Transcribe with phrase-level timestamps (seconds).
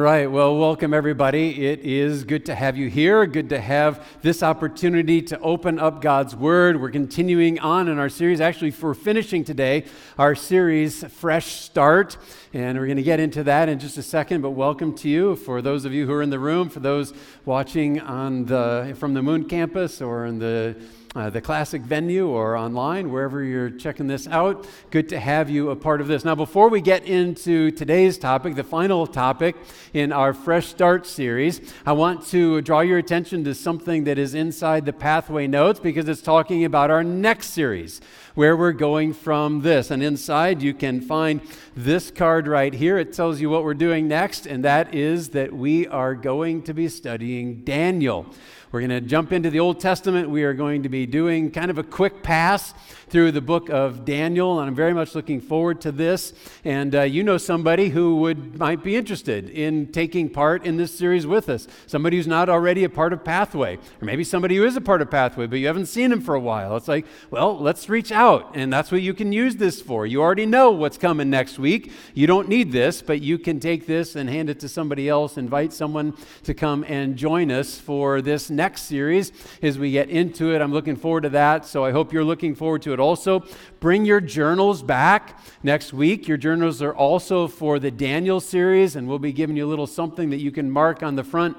[0.00, 0.30] right.
[0.30, 1.66] Well, welcome everybody.
[1.66, 3.26] It is good to have you here.
[3.26, 6.80] Good to have this opportunity to open up God's Word.
[6.80, 8.40] We're continuing on in our series.
[8.40, 9.84] Actually, we're finishing today
[10.16, 12.16] our series, Fresh Start.
[12.54, 14.40] And we're going to get into that in just a second.
[14.40, 17.12] But welcome to you for those of you who are in the room, for those
[17.44, 20.76] watching on the, from the Moon campus or in the
[21.16, 24.64] uh, the classic venue or online, wherever you're checking this out.
[24.90, 26.24] Good to have you a part of this.
[26.24, 29.56] Now, before we get into today's topic, the final topic
[29.92, 34.34] in our Fresh Start series, I want to draw your attention to something that is
[34.34, 38.00] inside the pathway notes because it's talking about our next series,
[38.36, 39.90] where we're going from this.
[39.90, 41.40] And inside, you can find
[41.74, 42.98] this card right here.
[42.98, 46.72] It tells you what we're doing next, and that is that we are going to
[46.72, 48.26] be studying Daniel.
[48.72, 50.30] We're going to jump into the Old Testament.
[50.30, 52.72] We are going to be doing kind of a quick pass
[53.08, 56.32] through the book of Daniel, and I'm very much looking forward to this.
[56.64, 60.96] And uh, you know somebody who would might be interested in taking part in this
[60.96, 61.66] series with us.
[61.88, 65.02] Somebody who's not already a part of Pathway, or maybe somebody who is a part
[65.02, 66.76] of Pathway, but you haven't seen him for a while.
[66.76, 70.06] It's like, well, let's reach out, and that's what you can use this for.
[70.06, 71.90] You already know what's coming next week.
[72.14, 75.36] You don't need this, but you can take this and hand it to somebody else.
[75.36, 80.54] Invite someone to come and join us for this next series as we get into
[80.54, 80.60] it.
[80.60, 83.42] I'm looking forward to that, so I hope you're looking forward to it also.
[83.80, 86.28] Bring your journals back next week.
[86.28, 89.86] Your journals are also for the Daniel series, and we'll be giving you a little
[89.86, 91.56] something that you can mark on the front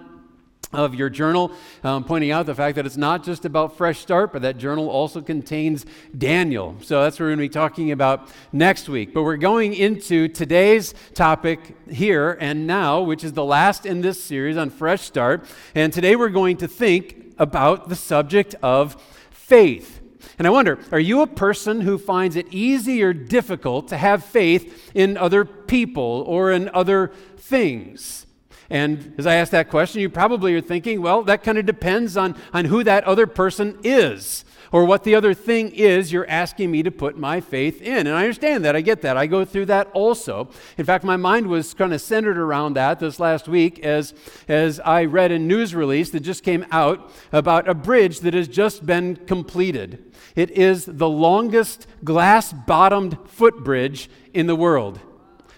[0.74, 1.52] of your journal,
[1.84, 4.90] um, pointing out the fact that it's not just about Fresh Start, but that journal
[4.90, 5.86] also contains
[6.18, 6.76] Daniel.
[6.82, 9.14] So that's what we're going to be talking about next week.
[9.14, 14.24] But we're going into today's topic here and now, which is the last in this
[14.24, 15.46] series on Fresh Start.
[15.76, 20.00] And today we're going to think about the subject of faith.
[20.38, 24.24] And I wonder, are you a person who finds it easy or difficult to have
[24.24, 28.26] faith in other people or in other things?
[28.72, 32.16] And as I ask that question, you probably are thinking, well, that kind of depends
[32.16, 36.72] on, on who that other person is or what the other thing is you're asking
[36.72, 38.08] me to put my faith in.
[38.08, 38.74] And I understand that.
[38.74, 39.18] I get that.
[39.18, 40.50] I go through that also.
[40.78, 44.14] In fact, my mind was kind of centered around that this last week as,
[44.48, 48.48] as I read a news release that just came out about a bridge that has
[48.48, 50.14] just been completed.
[50.36, 55.02] It is the longest glass bottomed footbridge in the world.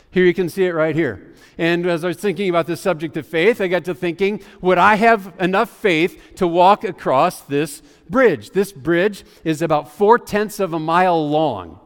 [0.10, 1.33] Here you can see it right here.
[1.58, 4.78] And as I was thinking about the subject of faith, I got to thinking, would
[4.78, 8.52] I have enough faith to walk across this bridge?
[8.52, 11.80] This bridge is about four tenths of a mile long.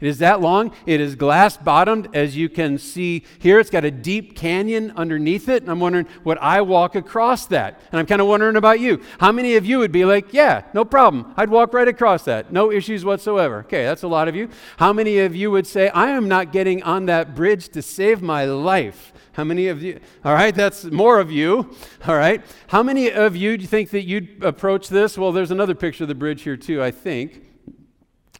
[0.00, 0.72] It is that long.
[0.86, 3.60] It is glass bottomed, as you can see here.
[3.60, 5.62] It's got a deep canyon underneath it.
[5.62, 7.78] And I'm wondering, would I walk across that?
[7.92, 9.02] And I'm kind of wondering about you.
[9.18, 11.34] How many of you would be like, yeah, no problem.
[11.36, 12.50] I'd walk right across that.
[12.50, 13.58] No issues whatsoever.
[13.60, 14.48] Okay, that's a lot of you.
[14.78, 18.22] How many of you would say, I am not getting on that bridge to save
[18.22, 19.09] my life?
[19.32, 20.00] How many of you?
[20.24, 21.74] All right, that's more of you.
[22.06, 22.42] All right.
[22.68, 25.16] How many of you do you think that you'd approach this?
[25.16, 27.44] Well, there's another picture of the bridge here, too, I think.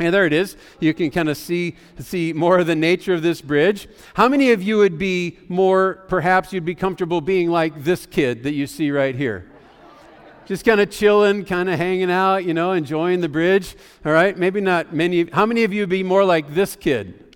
[0.00, 0.56] And there it is.
[0.80, 3.86] You can kind of see, see more of the nature of this bridge.
[4.14, 8.42] How many of you would be more, perhaps you'd be comfortable being like this kid
[8.44, 9.50] that you see right here?
[10.46, 13.76] Just kind of chilling, kind of hanging out, you know, enjoying the bridge.
[14.04, 14.36] All right?
[14.36, 15.30] Maybe not many.
[15.30, 17.29] How many of you would be more like this kid?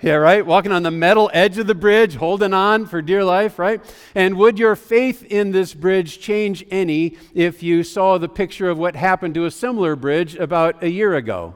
[0.00, 0.46] Yeah, right?
[0.46, 3.82] Walking on the metal edge of the bridge, holding on for dear life, right?
[4.14, 8.78] And would your faith in this bridge change any if you saw the picture of
[8.78, 11.54] what happened to a similar bridge about a year ago?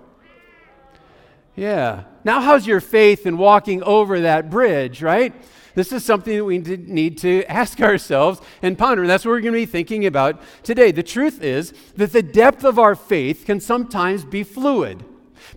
[1.54, 2.04] Yeah.
[2.24, 5.32] Now, how's your faith in walking over that bridge, right?
[5.76, 9.02] This is something that we need to ask ourselves and ponder.
[9.02, 10.90] And that's what we're going to be thinking about today.
[10.90, 15.04] The truth is that the depth of our faith can sometimes be fluid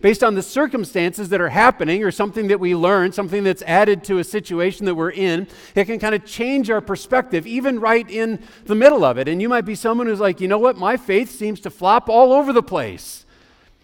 [0.02, 4.04] based on the circumstances that are happening or something that we learn, something that's added
[4.06, 8.10] to a situation that we're in, it can kind of change our perspective, even right
[8.10, 9.28] in the middle of it.
[9.28, 12.10] And you might be someone who's like, you know what, my faith seems to flop
[12.10, 13.25] all over the place.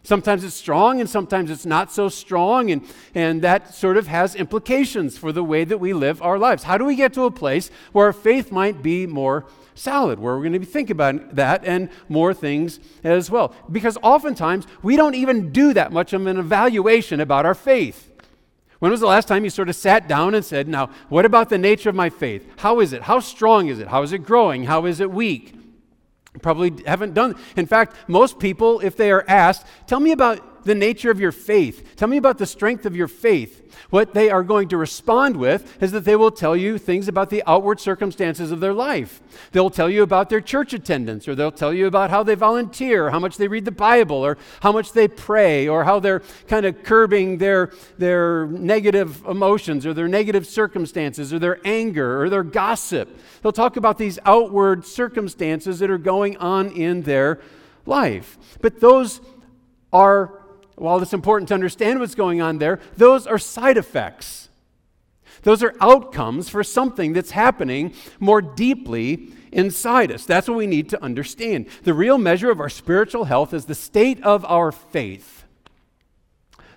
[0.03, 2.81] Sometimes it's strong and sometimes it's not so strong, and,
[3.13, 6.63] and that sort of has implications for the way that we live our lives.
[6.63, 9.45] How do we get to a place where our faith might be more
[9.75, 13.53] solid, where we're going to be thinking about that and more things as well.
[13.71, 18.09] Because oftentimes we don't even do that much of an evaluation about our faith.
[18.79, 21.49] When was the last time you sort of sat down and said, Now, what about
[21.49, 22.47] the nature of my faith?
[22.57, 23.03] How is it?
[23.03, 23.87] How strong is it?
[23.87, 24.63] How is it growing?
[24.63, 25.53] How is it weak?
[26.41, 27.35] Probably haven't done.
[27.55, 31.31] In fact, most people, if they are asked, Tell me about the nature of your
[31.31, 31.95] faith.
[31.95, 33.59] Tell me about the strength of your faith.
[33.89, 37.29] What they are going to respond with is that they will tell you things about
[37.29, 39.21] the outward circumstances of their life.
[39.51, 43.09] They'll tell you about their church attendance, or they'll tell you about how they volunteer,
[43.09, 46.65] how much they read the Bible, or how much they pray, or how they're kind
[46.65, 52.43] of curbing their, their negative emotions, or their negative circumstances, or their anger, or their
[52.43, 53.09] gossip.
[53.41, 57.39] They'll talk about these outward circumstances that are going on in their
[57.85, 58.37] life.
[58.61, 59.21] But those
[59.91, 60.40] are
[60.81, 64.49] while it's important to understand what's going on there, those are side effects.
[65.43, 70.25] Those are outcomes for something that's happening more deeply inside us.
[70.25, 71.67] That's what we need to understand.
[71.83, 75.43] The real measure of our spiritual health is the state of our faith.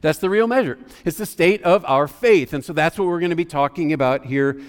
[0.02, 0.78] That's the real measure.
[1.06, 2.52] It's the state of our faith.
[2.52, 4.60] And so that's what we're going to be talking about here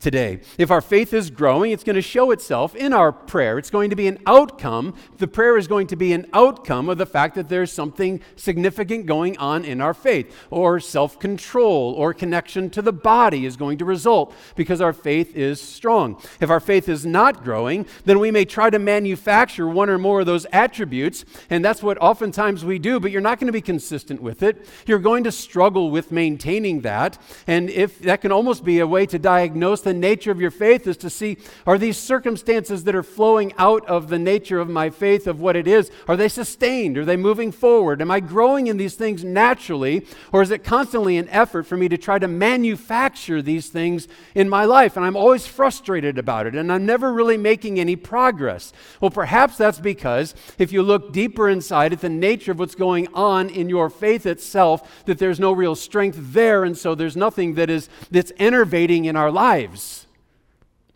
[0.00, 0.40] today.
[0.58, 3.58] If our faith is growing, it's going to show itself in our prayer.
[3.58, 4.94] It's going to be an outcome.
[5.18, 9.06] The prayer is going to be an outcome of the fact that there's something significant
[9.06, 13.78] going on in our faith, or self control, or connection to the body is going
[13.78, 16.20] to result because our faith is strong.
[16.40, 20.20] If our faith is not growing, then we may try to manufacture one or more
[20.20, 23.60] of those attributes, and that's what oftentimes we do, but you're not going to be
[23.60, 24.66] consistent with it.
[24.86, 29.06] You're going to struggle with maintaining that, and if that can almost be a way
[29.06, 33.02] to diagnose the nature of your faith is to see are these circumstances that are
[33.02, 36.98] flowing out of the nature of my faith, of what it is, are they sustained?
[36.98, 38.02] Are they moving forward?
[38.02, 40.06] Am I growing in these things naturally?
[40.30, 44.46] Or is it constantly an effort for me to try to manufacture these things in
[44.48, 44.94] my life?
[44.96, 48.74] And I'm always frustrated about it, and I'm never really making any progress.
[49.00, 53.08] Well, perhaps that's because if you look deeper inside at the nature of what's going
[53.14, 57.54] on in your faith itself, that there's no real strength there, and so there's nothing
[57.54, 59.77] that is that's enervating in our lives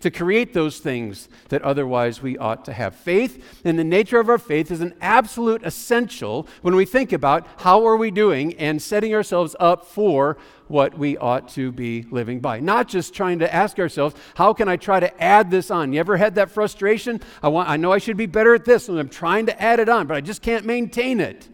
[0.02, 2.94] to create those things that otherwise we ought to have.
[2.94, 7.46] Faith and the nature of our faith is an absolute essential when we think about
[7.58, 10.36] how are we doing and setting ourselves up for
[10.68, 12.58] what we ought to be living by.
[12.60, 15.92] Not just trying to ask ourselves, how can I try to add this on?
[15.92, 17.20] You ever had that frustration?
[17.42, 19.80] I want I know I should be better at this and I'm trying to add
[19.80, 21.48] it on, but I just can't maintain it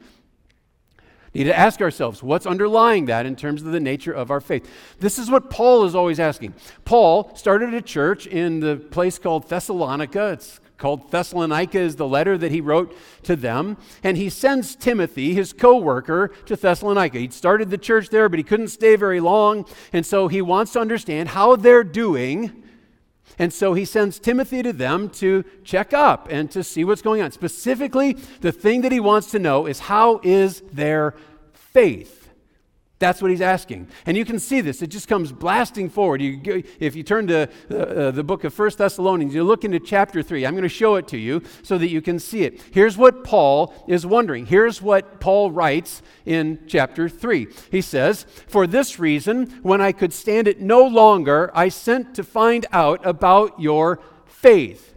[1.38, 4.68] need to ask ourselves what's underlying that in terms of the nature of our faith.
[4.98, 6.54] This is what Paul is always asking.
[6.84, 10.32] Paul started a church in the place called Thessalonica.
[10.32, 15.34] It's called Thessalonica is the letter that he wrote to them and he sends Timothy
[15.34, 17.18] his co-worker to Thessalonica.
[17.18, 20.72] He'd started the church there but he couldn't stay very long and so he wants
[20.72, 22.64] to understand how they're doing
[23.38, 27.22] and so he sends Timothy to them to check up and to see what's going
[27.22, 27.30] on.
[27.30, 31.14] Specifically, the thing that he wants to know is how is their
[31.78, 32.18] faith?
[32.98, 33.86] That's what he's asking.
[34.06, 34.82] And you can see this.
[34.82, 36.20] It just comes blasting forward.
[36.20, 39.78] You, if you turn to uh, uh the book of First Thessalonians, you look into
[39.78, 40.44] chapter 3.
[40.44, 42.60] I'm going to show it to you so that you can see it.
[42.72, 44.46] Here's what Paul is wondering.
[44.46, 47.46] Here's what Paul writes in chapter 3.
[47.70, 52.24] He says, For this reason, when I could stand it no longer, I sent to
[52.24, 54.96] find out about your faith.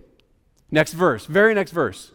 [0.72, 2.12] Next verse, very next verse.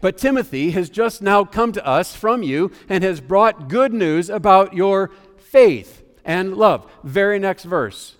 [0.00, 4.28] But Timothy has just now come to us from you and has brought good news
[4.28, 6.90] about your faith and love.
[7.02, 8.16] Very next verse.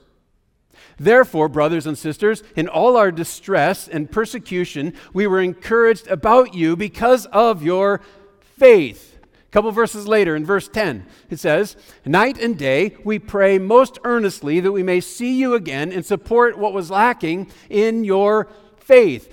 [0.98, 6.74] Therefore, brothers and sisters, in all our distress and persecution, we were encouraged about you
[6.76, 8.00] because of your
[8.40, 9.18] faith.
[9.46, 13.98] A couple verses later, in verse 10, it says, Night and day we pray most
[14.04, 18.65] earnestly that we may see you again and support what was lacking in your faith.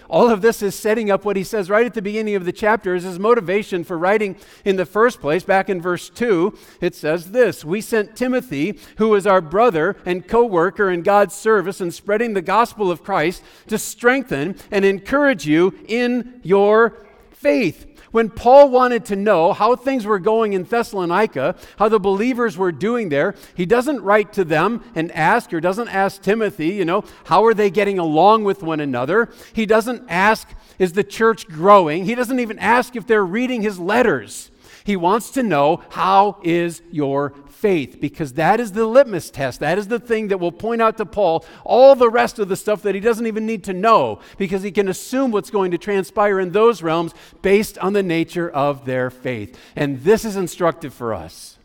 [0.09, 2.51] All of this is setting up what he says right at the beginning of the
[2.51, 5.43] chapter as his motivation for writing in the first place.
[5.43, 10.27] Back in verse 2, it says this We sent Timothy, who is our brother and
[10.27, 15.45] co worker in God's service and spreading the gospel of Christ, to strengthen and encourage
[15.45, 21.55] you in your faith when Paul wanted to know how things were going in Thessalonica,
[21.77, 25.89] how the believers were doing there, he doesn't write to them and ask, or doesn't
[25.89, 29.29] ask Timothy, you know, how are they getting along with one another?
[29.51, 32.05] He doesn't ask, is the church growing?
[32.05, 34.51] He doesn't even ask if they're reading his letters.
[34.83, 39.61] He wants to know, how is your faith because that is the litmus test.
[39.61, 42.57] That is the thing that will point out to Paul all the rest of the
[42.57, 45.77] stuff that he doesn't even need to know because he can assume what's going to
[45.77, 49.57] transpire in those realms based on the nature of their faith.
[49.77, 51.57] And this is instructive for us.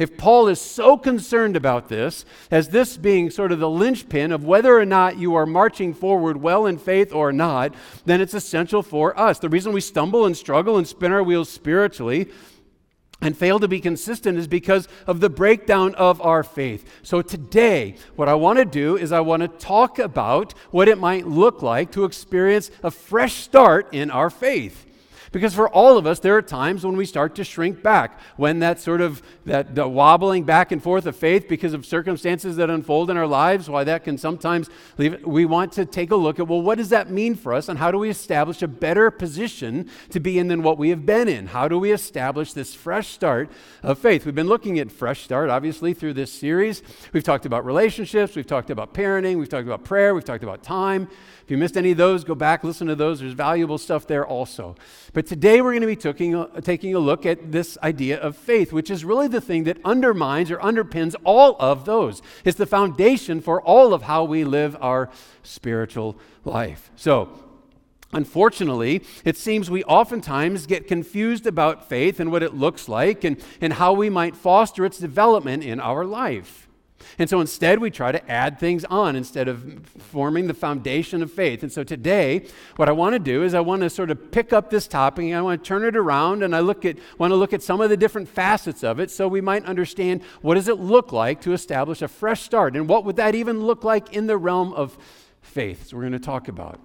[0.00, 4.46] If Paul is so concerned about this, as this being sort of the linchpin of
[4.46, 7.74] whether or not you are marching forward well in faith or not,
[8.06, 9.38] then it's essential for us.
[9.38, 12.30] The reason we stumble and struggle and spin our wheels spiritually
[13.20, 16.88] and fail to be consistent is because of the breakdown of our faith.
[17.02, 20.96] So, today, what I want to do is I want to talk about what it
[20.96, 24.86] might look like to experience a fresh start in our faith.
[25.32, 28.58] Because for all of us, there are times when we start to shrink back, when
[28.60, 33.10] that sort of that wobbling back and forth of faith because of circumstances that unfold
[33.10, 34.68] in our lives, why that can sometimes
[34.98, 37.68] leave we want to take a look at, well, what does that mean for us
[37.68, 41.06] and how do we establish a better position to be in than what we have
[41.06, 41.46] been in?
[41.46, 43.50] How do we establish this fresh start
[43.84, 44.26] of faith?
[44.26, 46.82] We've been looking at fresh start, obviously, through this series.
[47.12, 50.64] We've talked about relationships, we've talked about parenting, we've talked about prayer, we've talked about
[50.64, 51.08] time.
[51.50, 53.18] If you missed any of those, go back, listen to those.
[53.18, 54.76] There's valuable stuff there also.
[55.12, 58.72] But today we're going to be taking, taking a look at this idea of faith,
[58.72, 62.22] which is really the thing that undermines or underpins all of those.
[62.44, 65.10] It's the foundation for all of how we live our
[65.42, 66.92] spiritual life.
[66.94, 67.30] So,
[68.12, 73.40] Unfortunately, it seems we oftentimes get confused about faith and what it looks like and,
[73.60, 76.68] and how we might foster its development in our life.
[77.18, 81.32] And so instead, we try to add things on instead of forming the foundation of
[81.32, 81.62] faith.
[81.62, 84.52] And so today, what I want to do is I want to sort of pick
[84.52, 87.30] up this topic and I want to turn it around and I look at, want
[87.30, 90.54] to look at some of the different facets of it so we might understand what
[90.54, 93.84] does it look like to establish a fresh start and what would that even look
[93.84, 94.96] like in the realm of
[95.42, 95.88] faith.
[95.88, 96.80] So we're going to talk about.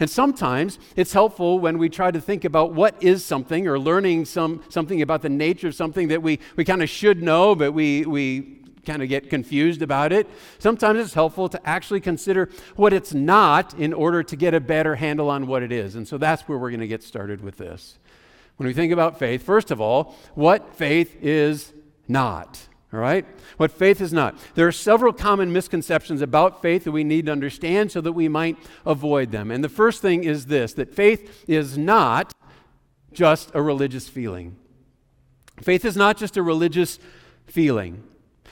[0.00, 4.24] And sometimes it's helpful when we try to think about what is something or learning
[4.24, 7.72] some, something about the nature of something that we, we kind of should know, but
[7.72, 8.57] we, we
[8.88, 10.26] kind of get confused about it.
[10.58, 14.96] Sometimes it's helpful to actually consider what it's not in order to get a better
[14.96, 15.94] handle on what it is.
[15.94, 17.98] And so that's where we're going to get started with this.
[18.56, 21.72] When we think about faith, first of all, what faith is
[22.08, 22.66] not.
[22.92, 23.26] All right?
[23.58, 24.38] What faith is not.
[24.54, 28.28] There are several common misconceptions about faith that we need to understand so that we
[28.28, 29.50] might avoid them.
[29.50, 32.32] And the first thing is this that faith is not
[33.12, 34.56] just a religious feeling.
[35.60, 36.98] Faith is not just a religious
[37.46, 38.07] feeling.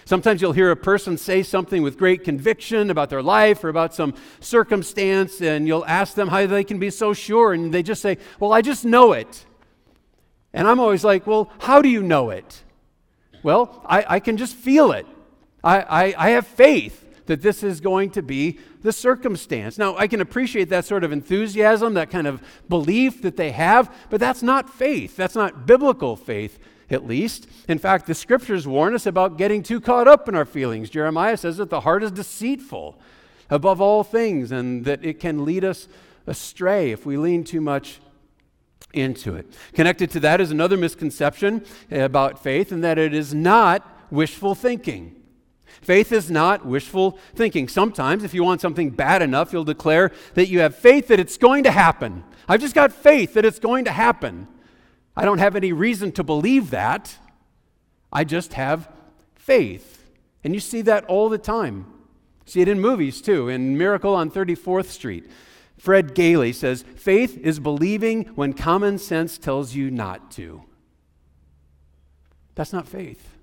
[0.07, 3.93] Sometimes you'll hear a person say something with great conviction about their life or about
[3.93, 8.01] some circumstance, and you'll ask them how they can be so sure, and they just
[8.01, 9.45] say, Well, I just know it.
[10.53, 12.63] And I'm always like, Well, how do you know it?
[13.43, 15.07] Well, I, I can just feel it.
[15.65, 19.77] I, I, I have faith that this is going to be the circumstance.
[19.77, 23.93] Now, I can appreciate that sort of enthusiasm, that kind of belief that they have,
[24.09, 25.17] but that's not faith.
[25.17, 27.49] That's not biblical faith at least.
[27.69, 30.91] In fact, the scriptures warn us about getting too caught up in our feelings.
[30.91, 32.99] Jeremiah says that the heart is deceitful
[33.51, 35.89] above all things and that it can lead us
[36.27, 38.01] astray if we lean too much
[38.93, 39.47] into it.
[39.75, 45.15] Connected to that is another misconception about faith, and that it is not wishful thinking.
[45.83, 47.69] Faith is not wishful thinking.
[47.69, 51.37] Sometimes, if you want something bad enough, you'll declare that you have faith that it's
[51.37, 52.25] going to happen.
[52.49, 54.49] I've just got faith that it's going to happen.
[55.17, 57.17] I don't have any reason to believe that.
[58.13, 58.89] I just have
[59.35, 60.11] faith.
[60.45, 61.87] And you see that all the time.
[62.45, 63.49] See it in movies too.
[63.49, 65.29] In Miracle on 34th Street,
[65.79, 70.63] Fred Gailey says, Faith is believing when common sense tells you not to.
[72.55, 73.37] That's not faith.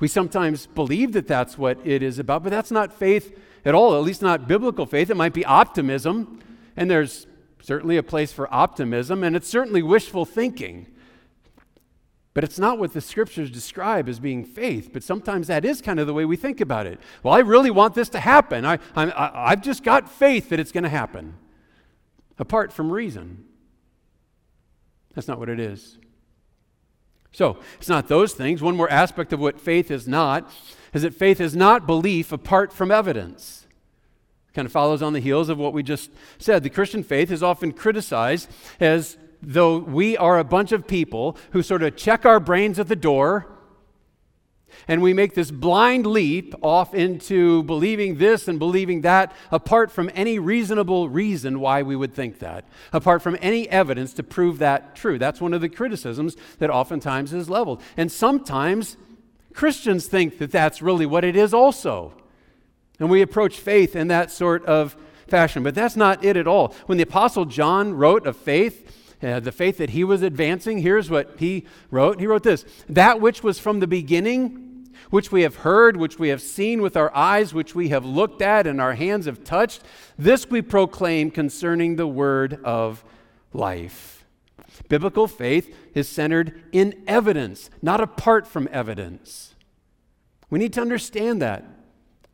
[0.00, 3.96] We sometimes believe that that's what it is about, but that's not faith at all,
[3.96, 5.08] at least not biblical faith.
[5.08, 6.40] It might be optimism,
[6.76, 7.26] and there's
[7.64, 10.86] certainly a place for optimism, and it's certainly wishful thinking.
[12.34, 14.90] But it's not what the scriptures describe as being faith.
[14.92, 16.98] But sometimes that is kind of the way we think about it.
[17.22, 18.66] Well, I really want this to happen.
[18.66, 21.34] I, I, I've just got faith that it's going to happen,
[22.38, 23.44] apart from reason.
[25.14, 25.96] That's not what it is.
[27.30, 28.62] So, it's not those things.
[28.62, 30.50] One more aspect of what faith is not
[30.92, 33.63] is that faith is not belief apart from evidence.
[34.54, 36.62] Kind of follows on the heels of what we just said.
[36.62, 38.48] The Christian faith is often criticized
[38.80, 42.88] as though we are a bunch of people who sort of check our brains at
[42.88, 43.54] the door
[44.88, 50.10] and we make this blind leap off into believing this and believing that apart from
[50.14, 54.96] any reasonable reason why we would think that, apart from any evidence to prove that
[54.96, 55.18] true.
[55.18, 57.82] That's one of the criticisms that oftentimes is leveled.
[57.96, 58.96] And sometimes
[59.52, 62.14] Christians think that that's really what it is also.
[62.98, 64.96] And we approach faith in that sort of
[65.28, 65.62] fashion.
[65.62, 66.74] But that's not it at all.
[66.86, 71.10] When the Apostle John wrote of faith, uh, the faith that he was advancing, here's
[71.10, 72.20] what he wrote.
[72.20, 76.28] He wrote this That which was from the beginning, which we have heard, which we
[76.28, 79.82] have seen with our eyes, which we have looked at and our hands have touched,
[80.18, 83.04] this we proclaim concerning the word of
[83.52, 84.24] life.
[84.88, 89.54] Biblical faith is centered in evidence, not apart from evidence.
[90.50, 91.64] We need to understand that.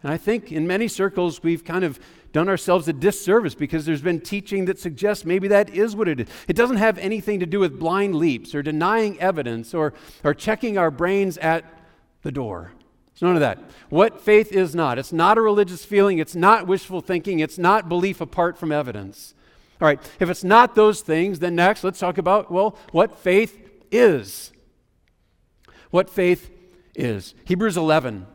[0.03, 2.01] And I think in many circles we've kind of
[2.33, 6.21] done ourselves a disservice because there's been teaching that suggests maybe that is what it
[6.21, 6.29] is.
[6.49, 9.93] It doesn't have anything to do with blind leaps or denying evidence or,
[10.23, 11.65] or checking our brains at
[12.23, 12.73] the door.
[13.13, 13.59] It's none of that.
[13.91, 17.89] What faith is not, it's not a religious feeling, it's not wishful thinking, it's not
[17.89, 19.35] belief apart from evidence.
[19.81, 23.59] All right, if it's not those things, then next let's talk about, well, what faith
[23.91, 24.53] is.
[25.91, 26.51] What faith
[26.95, 27.35] is.
[27.45, 28.27] Hebrews 11.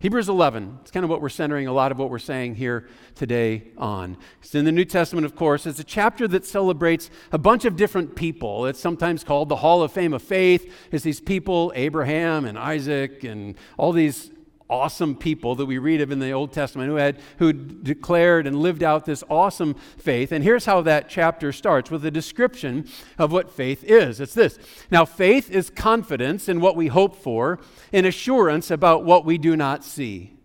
[0.00, 2.88] Hebrews 11, it's kind of what we're centering a lot of what we're saying here
[3.14, 4.16] today on.
[4.40, 5.66] It's in the New Testament, of course.
[5.66, 8.64] It's a chapter that celebrates a bunch of different people.
[8.64, 10.72] It's sometimes called the Hall of Fame of Faith.
[10.90, 14.30] It's these people, Abraham and Isaac and all these
[14.70, 18.56] awesome people that we read of in the Old Testament who had who declared and
[18.56, 20.32] lived out this awesome faith.
[20.32, 24.20] And here's how that chapter starts with a description of what faith is.
[24.20, 24.58] It's this.
[24.90, 27.58] Now faith is confidence in what we hope for
[27.92, 30.36] and assurance about what we do not see.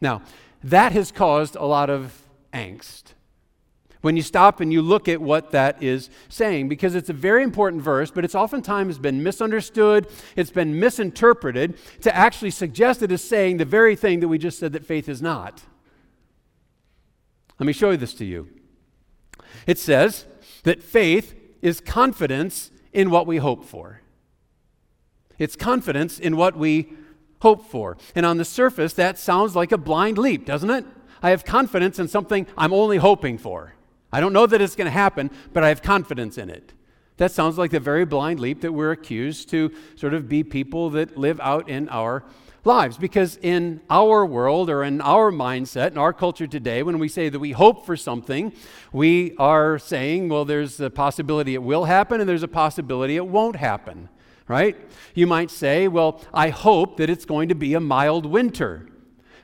[0.00, 0.22] Now,
[0.62, 3.14] that has caused a lot of angst
[4.04, 7.42] when you stop and you look at what that is saying, because it's a very
[7.42, 10.06] important verse, but it's oftentimes been misunderstood,
[10.36, 14.58] it's been misinterpreted to actually suggest it is saying the very thing that we just
[14.58, 15.62] said that faith is not.
[17.58, 18.50] Let me show you this to you.
[19.66, 20.26] It says
[20.64, 24.02] that faith is confidence in what we hope for.
[25.38, 26.92] It's confidence in what we
[27.40, 27.96] hope for.
[28.14, 30.84] And on the surface, that sounds like a blind leap, doesn't it?
[31.22, 33.72] I have confidence in something I'm only hoping for.
[34.14, 36.72] I don't know that it's going to happen, but I have confidence in it.
[37.16, 40.88] That sounds like the very blind leap that we're accused to sort of be people
[40.90, 42.22] that live out in our
[42.62, 42.96] lives.
[42.96, 47.28] Because in our world or in our mindset, in our culture today, when we say
[47.28, 48.52] that we hope for something,
[48.92, 53.26] we are saying, well, there's a possibility it will happen and there's a possibility it
[53.26, 54.08] won't happen,
[54.46, 54.76] right?
[55.16, 58.86] You might say, well, I hope that it's going to be a mild winter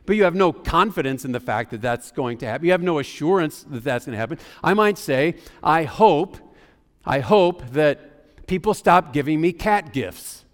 [0.07, 2.65] but you have no confidence in the fact that that's going to happen.
[2.67, 4.39] You have no assurance that that's going to happen.
[4.63, 6.37] I might say, I hope,
[7.05, 10.45] I hope that people stop giving me cat gifts.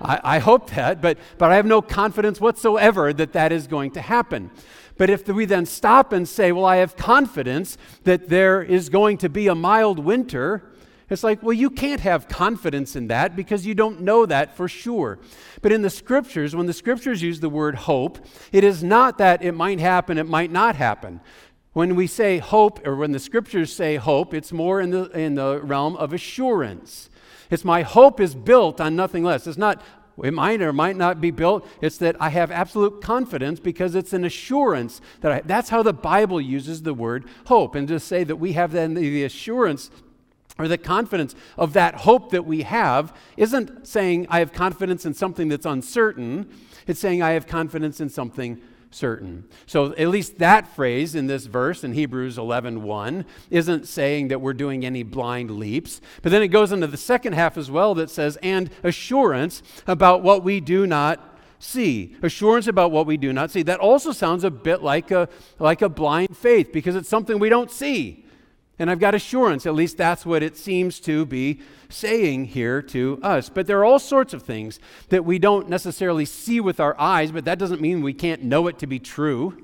[0.00, 3.92] I, I hope that, but, but I have no confidence whatsoever that that is going
[3.92, 4.50] to happen.
[4.98, 9.18] But if we then stop and say, well, I have confidence that there is going
[9.18, 10.71] to be a mild winter,
[11.12, 14.66] it's like, well, you can't have confidence in that because you don't know that for
[14.66, 15.18] sure.
[15.60, 18.18] But in the scriptures, when the scriptures use the word hope,
[18.50, 21.20] it is not that it might happen, it might not happen.
[21.74, 25.34] When we say hope, or when the scriptures say hope, it's more in the, in
[25.34, 27.10] the realm of assurance.
[27.50, 29.46] It's my hope is built on nothing less.
[29.46, 29.82] It's not,
[30.22, 31.66] it might or might not be built.
[31.82, 35.92] It's that I have absolute confidence because it's an assurance that I, that's how the
[35.92, 37.74] Bible uses the word hope.
[37.74, 39.90] And to say that we have then the assurance
[40.62, 45.14] or the confidence of that hope that we have isn't saying I have confidence in
[45.14, 46.48] something that's uncertain.
[46.86, 48.60] It's saying I have confidence in something
[48.94, 49.44] certain.
[49.66, 54.52] So at least that phrase in this verse in Hebrews 11:1 isn't saying that we're
[54.52, 56.00] doing any blind leaps.
[56.22, 60.22] But then it goes into the second half as well that says and assurance about
[60.22, 62.16] what we do not see.
[62.22, 63.62] Assurance about what we do not see.
[63.62, 67.48] That also sounds a bit like a like a blind faith because it's something we
[67.48, 68.24] don't see.
[68.78, 73.20] And I've got assurance, at least that's what it seems to be saying here to
[73.22, 73.48] us.
[73.48, 74.80] But there are all sorts of things
[75.10, 78.66] that we don't necessarily see with our eyes, but that doesn't mean we can't know
[78.66, 79.62] it to be true.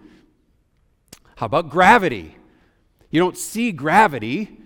[1.37, 2.37] How about gravity?
[3.11, 4.59] You don't see gravity,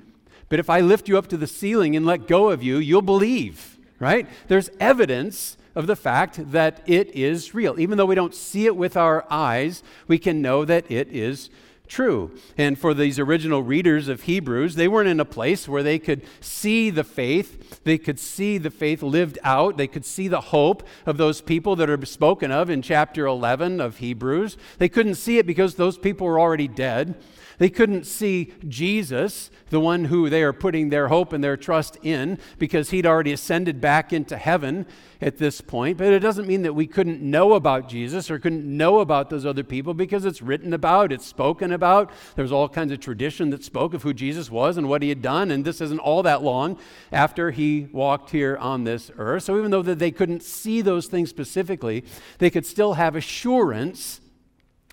[0.48, 3.00] but if I lift you up to the ceiling and let go of you, you'll
[3.00, 4.28] believe, right?
[4.48, 7.78] There's evidence of the fact that it is real.
[7.78, 11.48] Even though we don't see it with our eyes, we can know that it is
[11.92, 12.31] true.
[12.57, 16.22] And for these original readers of Hebrews, they weren't in a place where they could
[16.40, 17.85] see the faith.
[17.85, 19.76] They could see the faith lived out.
[19.76, 23.78] They could see the hope of those people that are spoken of in chapter 11
[23.81, 24.57] of Hebrews.
[24.78, 27.14] They couldn't see it because those people were already dead.
[27.62, 31.96] They couldn't see Jesus, the one who they are putting their hope and their trust
[32.03, 34.85] in, because he'd already ascended back into heaven
[35.20, 35.96] at this point.
[35.96, 39.46] But it doesn't mean that we couldn't know about Jesus or couldn't know about those
[39.46, 42.11] other people because it's written about, it's spoken about.
[42.35, 45.22] There's all kinds of tradition that spoke of who Jesus was and what he had
[45.22, 45.53] done.
[45.53, 46.81] And this isn't all that long
[47.12, 49.44] after he walked here on this earth.
[49.44, 52.03] So even though that they couldn't see those things specifically,
[52.38, 54.20] they could still have assurance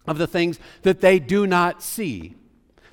[0.05, 2.35] of the things that they do not see.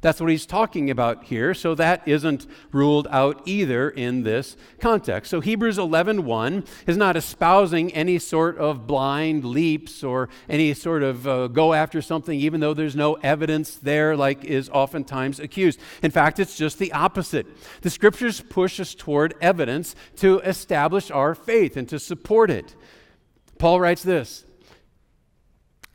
[0.07, 5.33] That's what he's talking about here, so that isn't ruled out either in this context.
[5.33, 11.27] So Hebrews 11:1 is not espousing any sort of blind leaps or any sort of
[11.27, 15.81] uh, go after something even though there's no evidence there like is oftentimes accused.
[16.05, 17.49] In fact, it's just the opposite.
[17.81, 22.77] The scriptures push us toward evidence to establish our faith and to support it.
[23.59, 24.46] Paul writes this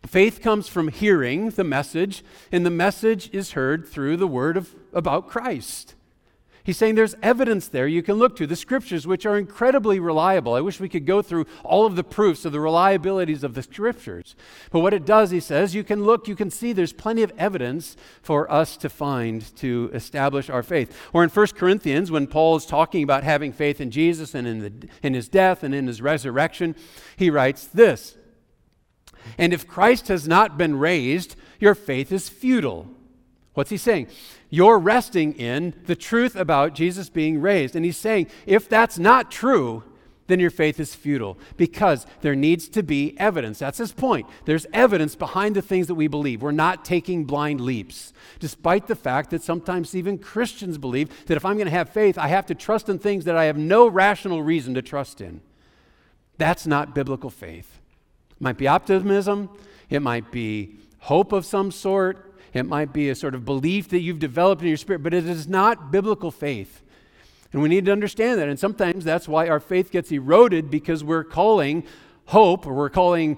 [0.05, 4.75] Faith comes from hearing the message, and the message is heard through the word of,
[4.93, 5.95] about Christ.
[6.63, 10.53] He's saying there's evidence there you can look to, the scriptures, which are incredibly reliable.
[10.53, 13.63] I wish we could go through all of the proofs of the reliabilities of the
[13.63, 14.35] scriptures.
[14.71, 17.31] But what it does, he says, you can look, you can see there's plenty of
[17.37, 20.95] evidence for us to find to establish our faith.
[21.13, 24.59] Or in 1 Corinthians, when Paul is talking about having faith in Jesus and in,
[24.59, 26.75] the, in his death and in his resurrection,
[27.17, 28.17] he writes this
[29.37, 32.87] And if Christ has not been raised, your faith is futile.
[33.53, 34.07] What's he saying?
[34.51, 37.75] you're resting in the truth about Jesus being raised.
[37.75, 39.83] And he's saying, if that's not true,
[40.27, 43.59] then your faith is futile because there needs to be evidence.
[43.59, 44.27] That's his point.
[44.45, 46.41] There's evidence behind the things that we believe.
[46.41, 51.45] We're not taking blind leaps, despite the fact that sometimes even Christians believe that if
[51.45, 53.87] I'm going to have faith, I have to trust in things that I have no
[53.87, 55.41] rational reason to trust in.
[56.37, 57.80] That's not biblical faith.
[58.41, 59.51] It might be optimism,
[59.91, 63.99] it might be hope of some sort, it might be a sort of belief that
[63.99, 66.81] you've developed in your spirit, but it is not biblical faith.
[67.53, 68.49] And we need to understand that.
[68.49, 71.83] And sometimes that's why our faith gets eroded because we're calling
[72.25, 73.37] hope or we're calling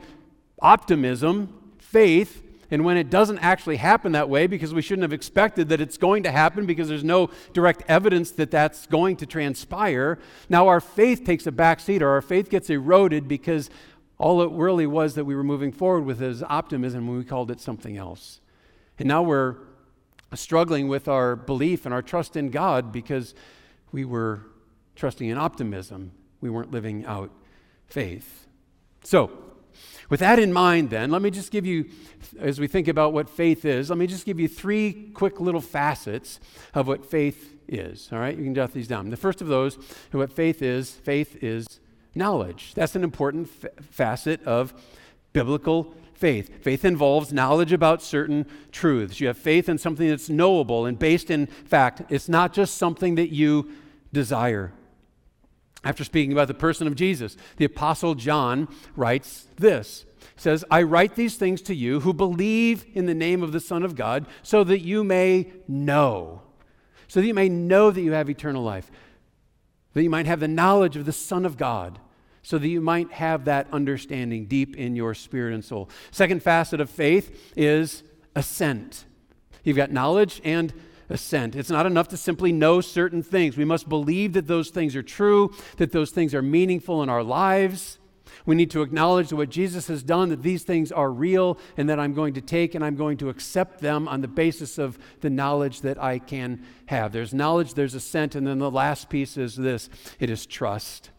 [0.62, 2.42] optimism faith.
[2.72, 5.98] And when it doesn't actually happen that way, because we shouldn't have expected that it's
[5.98, 10.80] going to happen because there's no direct evidence that that's going to transpire, now our
[10.80, 13.70] faith takes a backseat or our faith gets eroded because
[14.24, 17.52] all it really was that we were moving forward with is optimism when we called
[17.52, 18.40] it something else.
[18.98, 19.58] And now we're
[20.34, 23.36] struggling with our belief and our trust in God because
[23.92, 24.44] we were
[24.96, 26.14] trusting in optimism.
[26.40, 27.32] We weren't living out
[27.86, 28.48] faith.
[29.04, 29.30] So,
[30.10, 31.90] with that in mind, then, let me just give you,
[32.40, 35.60] as we think about what faith is, let me just give you three quick little
[35.60, 36.40] facets
[36.74, 38.08] of what faith is.
[38.10, 39.10] All right, you can jot these down.
[39.10, 39.78] The first of those,
[40.12, 41.82] what faith is, faith is
[42.16, 42.74] knowledge.
[42.74, 43.50] That's an important
[43.92, 44.74] facet of
[45.34, 46.64] biblical faith.
[46.64, 49.20] Faith involves knowledge about certain truths.
[49.20, 52.04] You have faith in something that's knowable and based in fact.
[52.10, 53.72] It's not just something that you
[54.14, 54.72] desire.
[55.84, 60.06] After speaking about the person of Jesus, the Apostle John writes this.
[60.36, 63.60] He says, I write these things to you who believe in the name of the
[63.60, 66.42] Son of God, so that you may know.
[67.10, 68.90] So that you may know that you have eternal life.
[69.94, 72.00] That you might have the knowledge of the Son of God
[72.44, 75.90] so that you might have that understanding deep in your spirit and soul.
[76.12, 78.04] Second facet of faith is
[78.36, 79.06] assent.
[79.64, 80.74] You've got knowledge and
[81.10, 81.56] assent.
[81.56, 83.58] It's not enough to simply know certain things.
[83.58, 87.24] We must believe that those things are true, that those things are meaningful in our
[87.24, 88.00] lives.
[88.46, 92.00] We need to acknowledge what Jesus has done, that these things are real, and that
[92.00, 95.30] I'm going to take and I'm going to accept them on the basis of the
[95.30, 97.14] knowledge that I can have.
[97.14, 101.12] There's knowledge, there's assent, and then the last piece is this it is trust.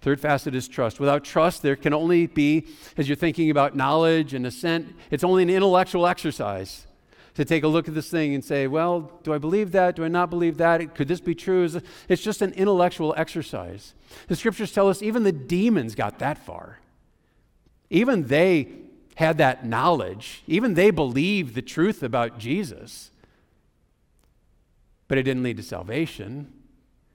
[0.00, 0.98] Third facet is trust.
[0.98, 5.42] Without trust, there can only be, as you're thinking about knowledge and assent, it's only
[5.42, 6.86] an intellectual exercise
[7.34, 9.96] to take a look at this thing and say, well, do I believe that?
[9.96, 10.94] Do I not believe that?
[10.94, 11.68] Could this be true?
[12.08, 13.94] It's just an intellectual exercise.
[14.26, 16.78] The scriptures tell us even the demons got that far.
[17.90, 18.68] Even they
[19.16, 20.42] had that knowledge.
[20.46, 23.10] Even they believed the truth about Jesus.
[25.08, 26.52] But it didn't lead to salvation.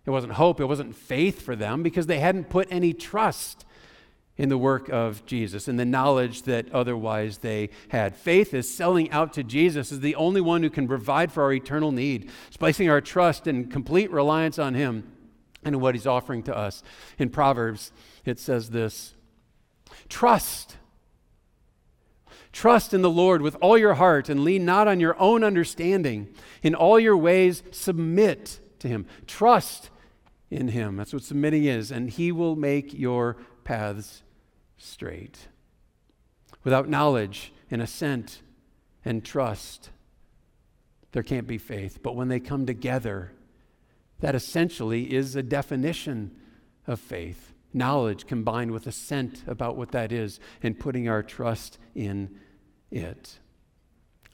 [0.05, 3.65] It wasn't hope, it wasn't faith for them because they hadn't put any trust
[4.37, 8.15] in the work of Jesus and the knowledge that otherwise they had.
[8.15, 11.53] Faith is selling out to Jesus as the only one who can provide for our
[11.53, 12.29] eternal need.
[12.59, 15.09] Placing our trust and complete reliance on Him
[15.63, 16.83] and what He's offering to us.
[17.17, 17.91] In Proverbs,
[18.25, 19.13] it says this
[20.09, 20.77] Trust.
[22.51, 26.33] Trust in the Lord with all your heart and lean not on your own understanding.
[26.63, 29.05] In all your ways, submit to Him.
[29.27, 29.89] Trust
[30.49, 30.95] in him.
[30.95, 31.91] That's what submitting is.
[31.91, 34.23] And he will make your paths
[34.77, 35.47] straight.
[36.63, 38.41] Without knowledge and assent
[39.03, 39.89] and trust,
[41.11, 41.99] there can't be faith.
[42.01, 43.31] But when they come together,
[44.19, 46.35] that essentially is a definition
[46.87, 47.53] of faith.
[47.73, 52.39] Knowledge combined with assent about what that is and putting our trust in
[52.91, 53.39] it.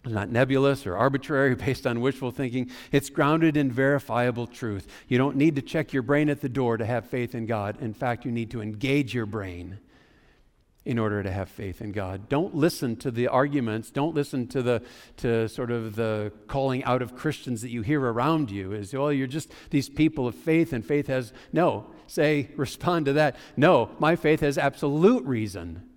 [0.04, 2.72] Not nebulous or arbitrary based on wishful thinking.
[2.92, 4.88] It's grounded in verifiable truth.
[5.08, 7.82] You don't need to check your brain at the door to have faith in God.
[7.82, 9.80] In fact, you need to engage your brain
[10.84, 12.28] in order to have faith in God.
[12.28, 13.92] Don't listen to the arguments.
[13.92, 14.82] Don't listen to the
[15.18, 19.14] to sort of the calling out of Christians that you hear around you is, well
[19.14, 21.86] you're just these people of faith and faith has no.
[22.08, 23.36] Say respond to that.
[23.56, 25.88] No, my faith has absolute reason.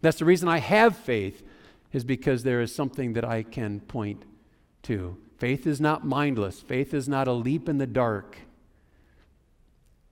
[0.00, 1.42] That's the reason I have faith
[1.92, 4.24] is because there is something that I can point
[4.82, 5.16] to.
[5.38, 8.38] Faith is not mindless, faith is not a leap in the dark.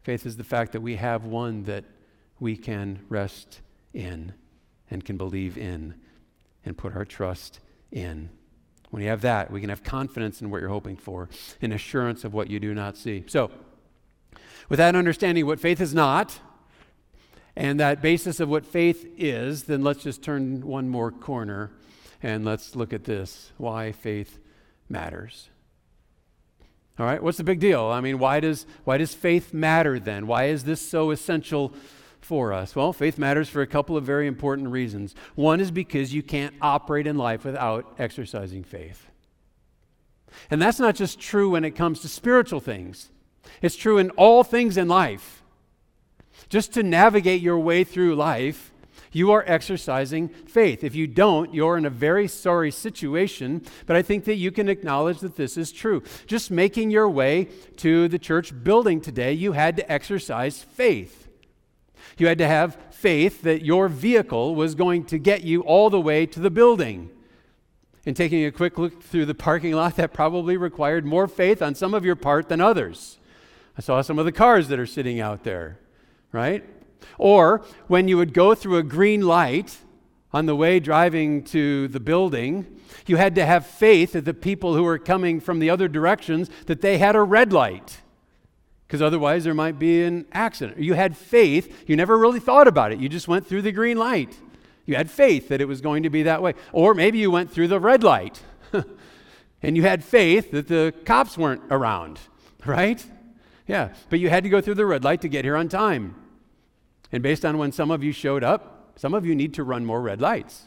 [0.03, 1.85] Faith is the fact that we have one that
[2.41, 3.61] we can rest
[3.93, 4.33] in
[4.91, 5.95] and can believe in
[6.64, 7.61] and put our trust
[7.93, 8.31] in.
[8.91, 11.29] When you have that, we can have confidence in what you're hoping for,
[11.61, 13.25] and assurance of what you do not see.
[13.27, 13.51] So,
[14.69, 16.41] with that understanding what faith is not,
[17.59, 21.73] and that basis of what faith is, then let's just turn one more corner
[22.23, 24.38] and let's look at this why faith
[24.88, 25.51] matters.
[27.01, 27.87] All right, what's the big deal?
[27.87, 30.29] I mean, why does, why does faith matter then?
[30.29, 31.75] Why is this so essential
[32.21, 32.77] for us?
[32.77, 35.16] Well, faith matters for a couple of very important reasons.
[35.35, 39.09] One is because you can't operate in life without exercising faith.
[40.49, 43.11] And that's not just true when it comes to spiritual things,
[43.61, 45.42] it's true in all things in life.
[46.49, 48.73] Just to navigate your way through life,
[49.13, 50.85] you are exercising faith.
[50.85, 54.69] If you don't, you're in a very sorry situation, but I think that you can
[54.69, 56.03] acknowledge that this is true.
[56.27, 61.29] Just making your way to the church building today, you had to exercise faith.
[62.19, 66.01] You had to have faith that your vehicle was going to get you all the
[66.01, 67.11] way to the building.
[68.07, 71.75] And taking a quick look through the parking lot, that probably required more faith on
[71.75, 73.19] some of your part than others.
[73.77, 75.79] I saw some of the cars that are sitting out there,
[76.33, 76.64] right?
[77.19, 79.79] Or when you would go through a green light
[80.33, 82.67] on the way driving to the building,
[83.07, 86.51] you had to have faith that the people who were coming from the other directions
[86.67, 88.01] that they had a red light
[88.88, 90.79] because otherwise there might be an accident.
[90.79, 92.99] You had faith, you never really thought about it.
[92.99, 94.35] You just went through the green light.
[94.87, 96.55] You had faith that it was going to be that way.
[96.73, 98.41] Or maybe you went through the red light
[99.62, 102.19] and you had faith that the cops weren't around,
[102.64, 103.05] right?
[103.69, 106.17] Yeah, but you had to go through the red light to get here on time.
[107.13, 109.85] And based on when some of you showed up, some of you need to run
[109.85, 110.65] more red lights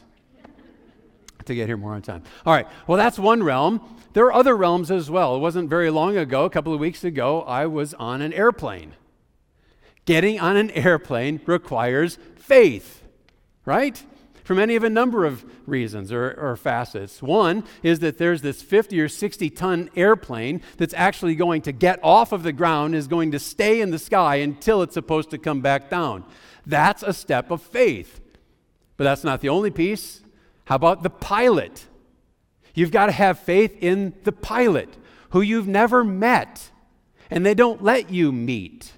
[1.44, 2.22] to get here more on time.
[2.46, 3.80] All right, well, that's one realm.
[4.12, 5.36] There are other realms as well.
[5.36, 8.94] It wasn't very long ago, a couple of weeks ago, I was on an airplane.
[10.04, 13.02] Getting on an airplane requires faith,
[13.64, 14.02] right?
[14.44, 17.22] From any of a number of reasons or, or, facets.
[17.22, 22.00] One is that there's this 50 or 60 ton airplane that's actually going to get
[22.02, 25.38] off of the ground, is going to stay in the sky until it's supposed to
[25.38, 26.24] come back down.
[26.66, 28.20] That's a step of faith.
[28.96, 30.22] But that's not the only piece.
[30.66, 31.86] How about the pilot?
[32.74, 34.88] You've got to have faith in the pilot
[35.30, 36.70] who you've never met
[37.30, 38.92] and they don't let you meet.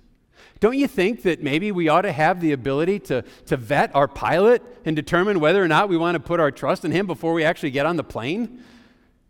[0.64, 4.08] Don't you think that maybe we ought to have the ability to, to vet our
[4.08, 7.34] pilot and determine whether or not we want to put our trust in him before
[7.34, 8.62] we actually get on the plane?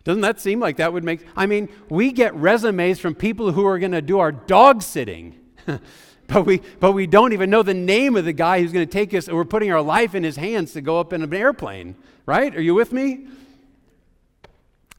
[0.04, 1.26] Doesn't that seem like that would make?
[1.34, 5.34] I mean, we get resumes from people who are going to do our dog sitting.
[6.28, 8.92] but we, but we don't even know the name of the guy who's going to
[8.92, 11.96] take us, we're putting our life in his hands to go up in an airplane,
[12.26, 12.54] right?
[12.54, 13.26] Are you with me?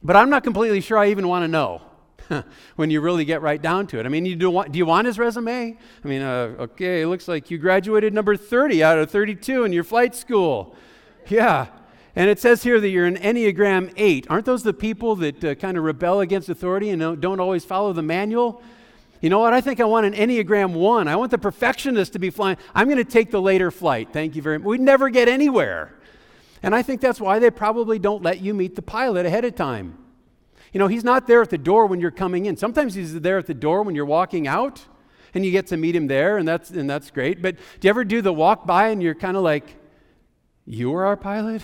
[0.02, 1.80] But I'm not completely sure I even want to know.
[2.76, 4.06] when you really get right down to it.
[4.06, 5.76] I mean, you do, want, do you want his resume?
[6.04, 9.72] I mean, uh, okay, it looks like you graduated number 30 out of 32 in
[9.72, 10.74] your flight school.
[11.28, 11.66] Yeah.
[12.14, 14.26] And it says here that you're an Enneagram 8.
[14.30, 17.64] Aren't those the people that uh, kind of rebel against authority and don't, don't always
[17.64, 18.62] follow the manual?
[19.20, 19.52] You know what?
[19.52, 21.08] I think I want an Enneagram 1.
[21.08, 22.56] I want the perfectionist to be flying.
[22.74, 24.12] I'm going to take the later flight.
[24.12, 24.66] Thank you very much.
[24.66, 25.94] We'd never get anywhere.
[26.62, 29.54] And I think that's why they probably don't let you meet the pilot ahead of
[29.54, 29.98] time.
[30.76, 32.58] You know, he's not there at the door when you're coming in.
[32.58, 34.84] Sometimes he's there at the door when you're walking out
[35.32, 37.40] and you get to meet him there and that's and that's great.
[37.40, 39.74] But do you ever do the walk by and you're kind of like
[40.66, 41.62] you were our pilot?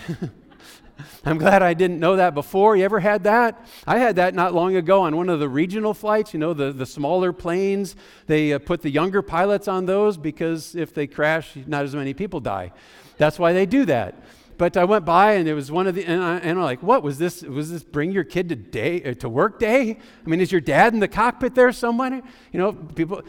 [1.26, 2.74] I'm glad I didn't know that before.
[2.74, 3.66] You ever had that?
[3.86, 6.72] I had that not long ago on one of the regional flights, you know, the,
[6.72, 7.96] the smaller planes.
[8.28, 12.14] They uh, put the younger pilots on those because if they crash, not as many
[12.14, 12.72] people die.
[13.18, 14.14] That's why they do that.
[14.62, 17.02] But I went by and it was one of the, and, I, I'm like, what
[17.02, 17.42] was this?
[17.42, 19.98] Was this bring your kid to day uh, to work day?
[20.24, 22.22] I mean, is your dad in the cockpit there somewhere?
[22.52, 23.22] You know, people.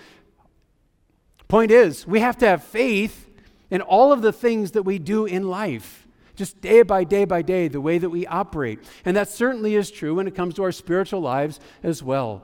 [1.48, 3.32] Point is, we have to have faith
[3.72, 7.42] in all of the things that we do in life, just day by day by
[7.42, 8.78] day, the way that we operate.
[9.04, 12.44] And that certainly is true when it comes to our spiritual lives as well.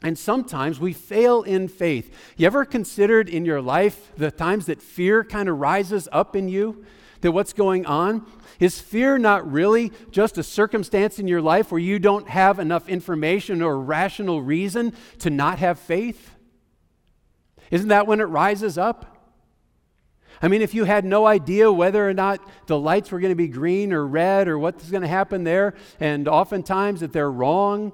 [0.00, 2.14] And sometimes we fail in faith.
[2.36, 6.48] You ever considered in your life the times that fear kind of rises up in
[6.48, 6.84] you?
[7.22, 8.26] That what's going on?
[8.60, 12.88] Is fear not really just a circumstance in your life where you don't have enough
[12.88, 16.34] information or rational reason to not have faith?
[17.70, 19.12] Isn't that when it rises up?
[20.42, 23.36] I mean, if you had no idea whether or not the lights were going to
[23.36, 27.92] be green or red or what's going to happen there, and oftentimes that they're wrong,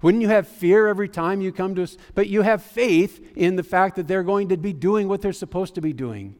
[0.00, 1.96] wouldn't you have fear every time you come to us?
[2.14, 5.32] But you have faith in the fact that they're going to be doing what they're
[5.32, 6.34] supposed to be doing.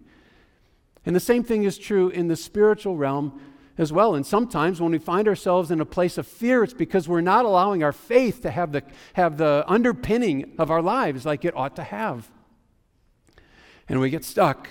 [1.05, 3.41] And the same thing is true in the spiritual realm
[3.79, 4.15] as well.
[4.15, 7.45] And sometimes when we find ourselves in a place of fear, it's because we're not
[7.45, 8.83] allowing our faith to have the,
[9.15, 12.31] have the underpinning of our lives like it ought to have.
[13.89, 14.69] And we get stuck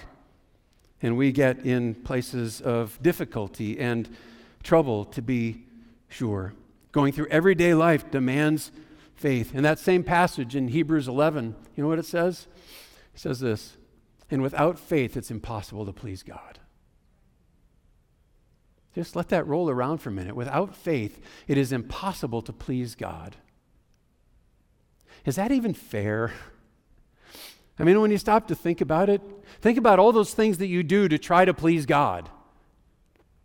[1.02, 4.08] and we get in places of difficulty and
[4.64, 5.66] trouble, to be
[6.08, 6.54] sure.
[6.92, 8.72] going through everyday life demands
[9.16, 9.56] faith.
[9.56, 12.48] In that same passage in Hebrews 11, you know what it says?
[13.14, 13.78] It says this
[14.32, 16.60] And without faith, it's impossible to please God.
[18.96, 20.36] Just let that roll around for a minute.
[20.36, 23.36] Without faith, it is impossible to please God.
[25.26, 26.34] Is that even fair?
[27.78, 29.22] I mean, when you stop to think about it,
[29.62, 32.30] think about all those things that you do to try to please God.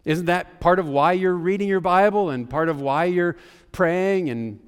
[0.05, 3.37] Isn't that part of why you're reading your Bible and part of why you're
[3.72, 4.61] praying and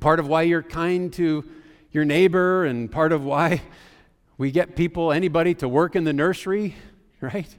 [0.00, 1.44] part of why you're kind to
[1.92, 3.62] your neighbor and part of why
[4.38, 6.76] we get people, anybody, to work in the nursery,
[7.20, 7.54] right?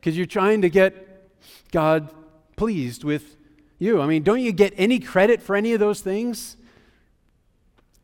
[0.00, 1.30] Because you're trying to get
[1.72, 2.12] God
[2.56, 3.36] pleased with
[3.78, 4.00] you.
[4.00, 6.56] I mean, don't you get any credit for any of those things?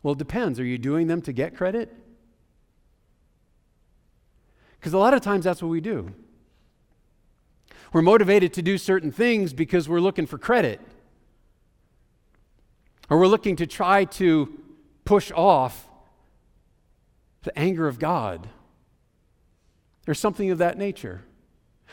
[0.03, 0.59] Well, it depends.
[0.59, 1.95] Are you doing them to get credit?
[4.79, 6.13] Because a lot of times that's what we do.
[7.93, 10.81] We're motivated to do certain things because we're looking for credit.
[13.09, 14.59] Or we're looking to try to
[15.05, 15.87] push off
[17.43, 18.49] the anger of God.
[20.05, 21.23] There's something of that nature.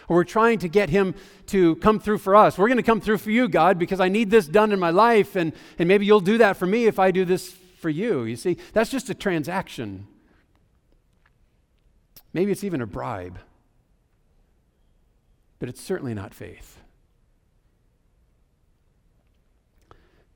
[0.08, 1.14] We're trying to get Him
[1.48, 2.58] to come through for us.
[2.58, 4.90] We're going to come through for you, God, because I need this done in my
[4.90, 8.24] life, and, and maybe you'll do that for me if I do this for you.
[8.24, 10.08] You see, that's just a transaction.
[12.34, 13.40] Maybe it's even a bribe,
[15.60, 16.80] but it's certainly not faith.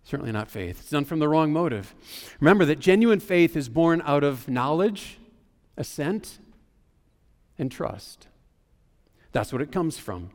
[0.03, 0.79] Certainly not faith.
[0.81, 1.95] It's done from the wrong motive.
[2.39, 5.17] Remember that genuine faith is born out of knowledge,
[5.77, 6.39] assent,
[7.57, 8.27] and trust.
[9.31, 10.31] That's what it comes from.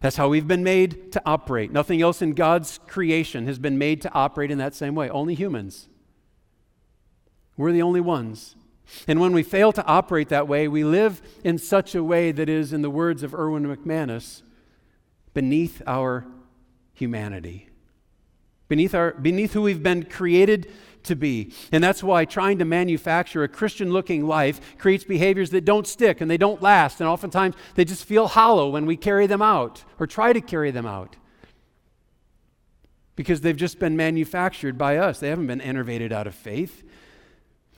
[0.00, 1.72] That's how we've been made to operate.
[1.72, 5.34] Nothing else in God's creation has been made to operate in that same way, only
[5.34, 5.88] humans.
[7.56, 8.54] We're the only ones.
[9.06, 12.48] And when we fail to operate that way, we live in such a way that
[12.48, 14.42] is, in the words of Erwin McManus,
[15.34, 16.24] beneath our
[16.94, 17.67] humanity,
[18.68, 20.70] beneath, our, beneath who we've been created
[21.04, 21.52] to be.
[21.72, 26.20] And that's why trying to manufacture a Christian looking life creates behaviors that don't stick
[26.20, 27.00] and they don't last.
[27.00, 30.70] And oftentimes they just feel hollow when we carry them out or try to carry
[30.70, 31.16] them out
[33.16, 35.18] because they've just been manufactured by us.
[35.18, 36.84] They haven't been enervated out of faith.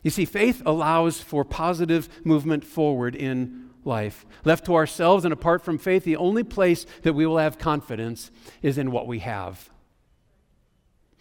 [0.03, 4.27] You see, faith allows for positive movement forward in life.
[4.45, 8.31] Left to ourselves and apart from faith, the only place that we will have confidence
[8.63, 9.71] is in what we have.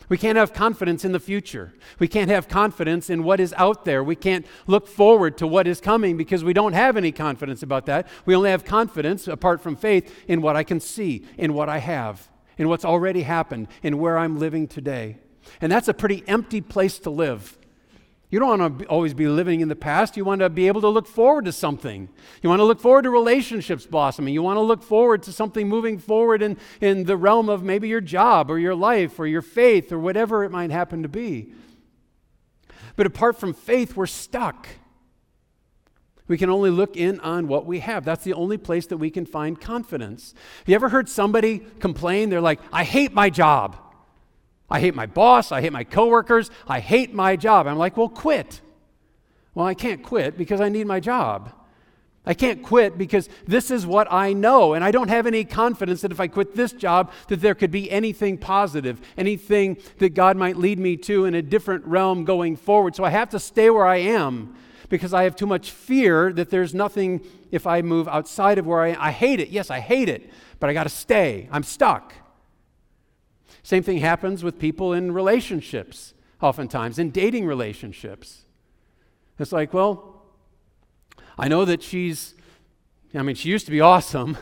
[0.09, 1.71] We can't have confidence in the future.
[1.99, 4.03] We can't have confidence in what is out there.
[4.03, 7.85] We can't look forward to what is coming because we don't have any confidence about
[7.85, 8.07] that.
[8.25, 11.77] We only have confidence, apart from faith, in what I can see, in what I
[11.77, 15.17] have, in what's already happened, in where I'm living today.
[15.61, 17.58] And that's a pretty empty place to live.
[18.31, 20.15] You don't want to always be living in the past.
[20.15, 22.09] You want to be able to look forward to something.
[22.43, 24.35] You want to look forward to relationships blossoming.
[24.35, 27.87] You want to look forward to something moving forward in, in the realm of maybe
[27.87, 31.53] your job or your life or your faith or whatever it might happen to be.
[32.95, 34.67] But apart from faith, we're stuck.
[36.27, 38.05] We can only look in on what we have.
[38.05, 40.35] That's the only place that we can find confidence.
[40.59, 42.29] Have you ever heard somebody complain?
[42.29, 43.75] They're like, I hate my job.
[44.69, 45.51] I hate my boss.
[45.51, 46.51] I hate my coworkers.
[46.67, 47.67] I hate my job.
[47.67, 48.61] I'm like, well, quit.
[49.55, 51.51] Well, I can't quit because I need my job.
[52.25, 56.01] I can't quit because this is what I know, and I don't have any confidence
[56.01, 60.37] that if I quit this job, that there could be anything positive, anything that God
[60.37, 62.95] might lead me to in a different realm going forward.
[62.95, 64.55] So I have to stay where I am
[64.89, 68.81] because I have too much fear that there's nothing if I move outside of where
[68.81, 68.97] I am.
[68.99, 69.49] I hate it.
[69.49, 70.29] Yes, I hate it,
[70.59, 71.47] but I got to stay.
[71.51, 72.13] I'm stuck.
[73.63, 78.45] Same thing happens with people in relationships, oftentimes, in dating relationships.
[79.37, 80.23] It's like, well,
[81.37, 82.35] I know that she's,
[83.13, 84.37] I mean, she used to be awesome,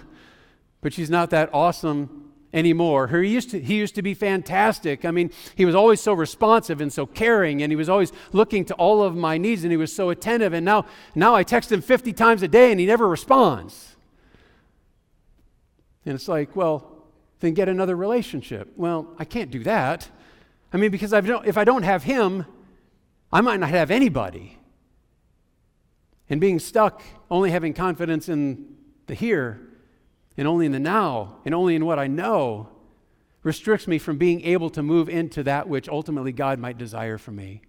[0.82, 3.08] but she's not that awesome anymore.
[3.08, 5.06] He, used to, he used to be fantastic.
[5.06, 8.66] I mean, he was always so responsive and so caring, and he was always looking
[8.66, 10.54] to all of my needs, and he was so attentive.
[10.54, 13.96] And now, now I text him 50 times a day, and he never responds.
[16.06, 16.97] And it's like, well,
[17.40, 18.72] then get another relationship.
[18.76, 20.10] Well, I can't do that.
[20.74, 22.46] I mean, because if I don't have him,
[23.32, 24.58] I might not have anybody.
[26.30, 29.62] And being stuck, only having confidence in the here,
[30.36, 32.70] and only in the now, and only in what I know,
[33.44, 37.32] restricts me from being able to move into that which ultimately God might desire for
[37.32, 37.62] me.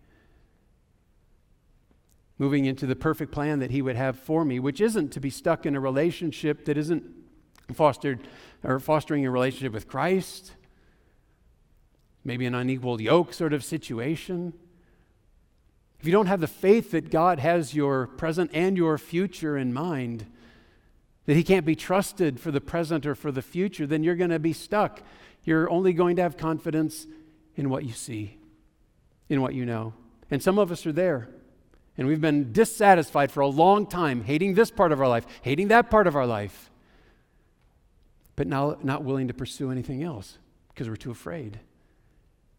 [2.37, 5.31] Moving into the perfect plan that He would have for me, which isn't to be
[5.31, 7.05] stuck in a relationship that isn't
[7.75, 8.21] fostered
[8.64, 10.53] or fostering a relationship with Christ,
[12.25, 14.53] maybe an unequal yoke sort of situation.
[16.01, 19.73] If you don't have the faith that God has your present and your future in
[19.73, 20.27] mind,
[21.27, 24.31] that He can't be trusted for the present or for the future, then you're going
[24.31, 25.03] to be stuck.
[25.45, 27.07] You're only going to have confidence
[27.57, 28.39] in what you see,
[29.29, 29.93] in what you know.
[30.31, 31.29] And some of us are there.
[31.97, 35.69] And we've been dissatisfied for a long time, hating this part of our life, hating
[35.69, 36.68] that part of our life,
[38.39, 41.59] but now not willing to pursue anything else because we're too afraid,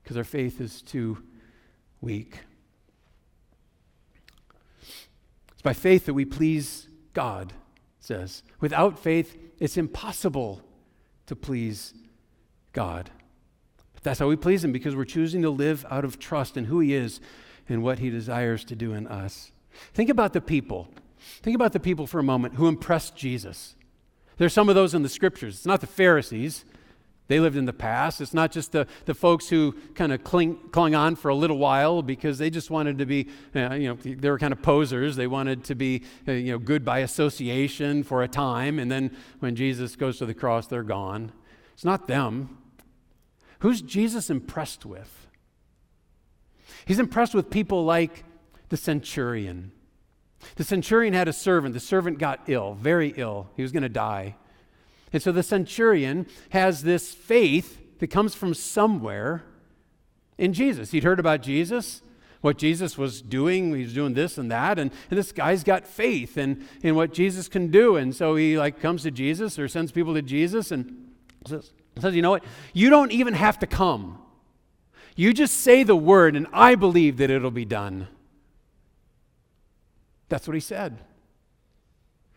[0.03, 1.23] because our faith is too
[2.01, 2.39] weak.
[5.53, 7.53] It's by faith that we please God,
[8.01, 8.43] says.
[8.59, 10.61] Without faith, it's impossible
[11.27, 11.93] to please
[12.73, 13.09] God.
[13.93, 16.65] But that's how we please Him because we're choosing to live out of trust in
[16.65, 17.21] who He is
[17.69, 19.53] and what He desires to do in us.
[19.93, 20.89] Think about the people.
[21.41, 23.75] Think about the people for a moment who impressed Jesus.
[24.39, 25.57] There's some of those in the scriptures.
[25.57, 26.63] It's not the Pharisees.
[27.27, 28.21] They lived in the past.
[28.21, 31.57] It's not just the, the folks who kind of cling, clung on for a little
[31.57, 35.17] while because they just wanted to be, uh, you know, they were kind of posers.
[35.17, 38.79] They wanted to be, uh, you know, good by association for a time.
[38.79, 41.33] And then when Jesus goes to the cross, they're gone.
[41.73, 42.57] It's not them.
[43.59, 45.27] Who's Jesus impressed with?
[46.85, 48.23] He's impressed with people like
[48.69, 49.73] the centurion.
[50.55, 51.73] The centurion had a servant.
[51.73, 53.49] The servant got ill, very ill.
[53.55, 54.35] He was going to die.
[55.11, 59.43] And so the centurion has this faith that comes from somewhere
[60.37, 60.91] in Jesus.
[60.91, 62.01] He'd heard about Jesus,
[62.41, 63.75] what Jesus was doing.
[63.75, 64.79] He was doing this and that.
[64.79, 67.95] And, and this guy's got faith in, in what Jesus can do.
[67.95, 71.11] And so he like comes to Jesus or sends people to Jesus and
[71.45, 72.43] says, says, you know what?
[72.73, 74.19] You don't even have to come.
[75.15, 78.07] You just say the word, and I believe that it'll be done.
[80.30, 80.99] That's what he said.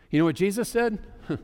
[0.09, 0.99] You know what Jesus said?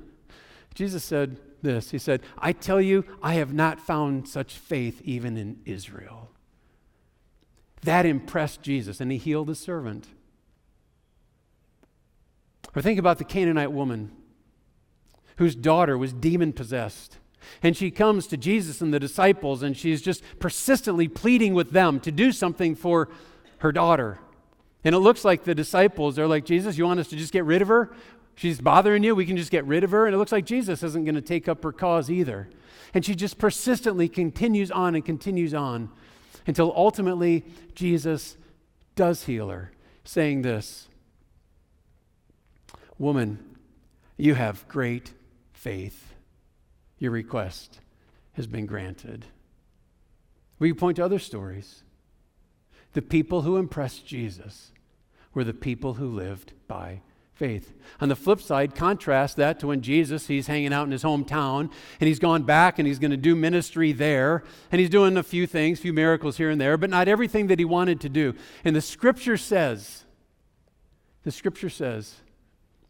[0.76, 5.38] Jesus said this He said, I tell you, I have not found such faith even
[5.38, 6.30] in Israel.
[7.84, 10.08] That impressed Jesus, and he healed his servant.
[12.76, 14.12] Or think about the Canaanite woman
[15.38, 17.18] whose daughter was demon possessed.
[17.64, 22.00] And she comes to Jesus and the disciples, and she's just persistently pleading with them
[22.02, 23.10] to do something for
[23.60, 24.20] her daughter.
[24.84, 27.46] And it looks like the disciples are like, Jesus, you want us to just get
[27.46, 27.92] rid of her?
[28.36, 29.16] She's bothering you.
[29.16, 30.06] We can just get rid of her.
[30.06, 32.50] And it looks like Jesus isn't going to take up her cause either.
[32.94, 35.90] And she just persistently continues on and continues on
[36.48, 37.44] until ultimately
[37.76, 38.38] Jesus
[38.96, 39.72] does heal her,
[40.04, 40.88] saying this
[42.98, 43.40] Woman,
[44.18, 45.14] you have great
[45.54, 46.14] faith.
[46.98, 47.80] Your request
[48.34, 49.26] has been granted.
[50.60, 51.84] We point to other stories.
[52.94, 54.72] The people who impressed Jesus
[55.34, 57.02] were the people who lived by
[57.34, 57.74] faith.
[58.02, 61.72] On the flip side, contrast that to when Jesus, he's hanging out in his hometown
[62.00, 65.24] and he's gone back and he's going to do ministry there and he's doing a
[65.24, 68.10] few things, a few miracles here and there, but not everything that he wanted to
[68.10, 68.36] do.
[68.66, 70.04] And the scripture says,
[71.24, 72.16] the scripture says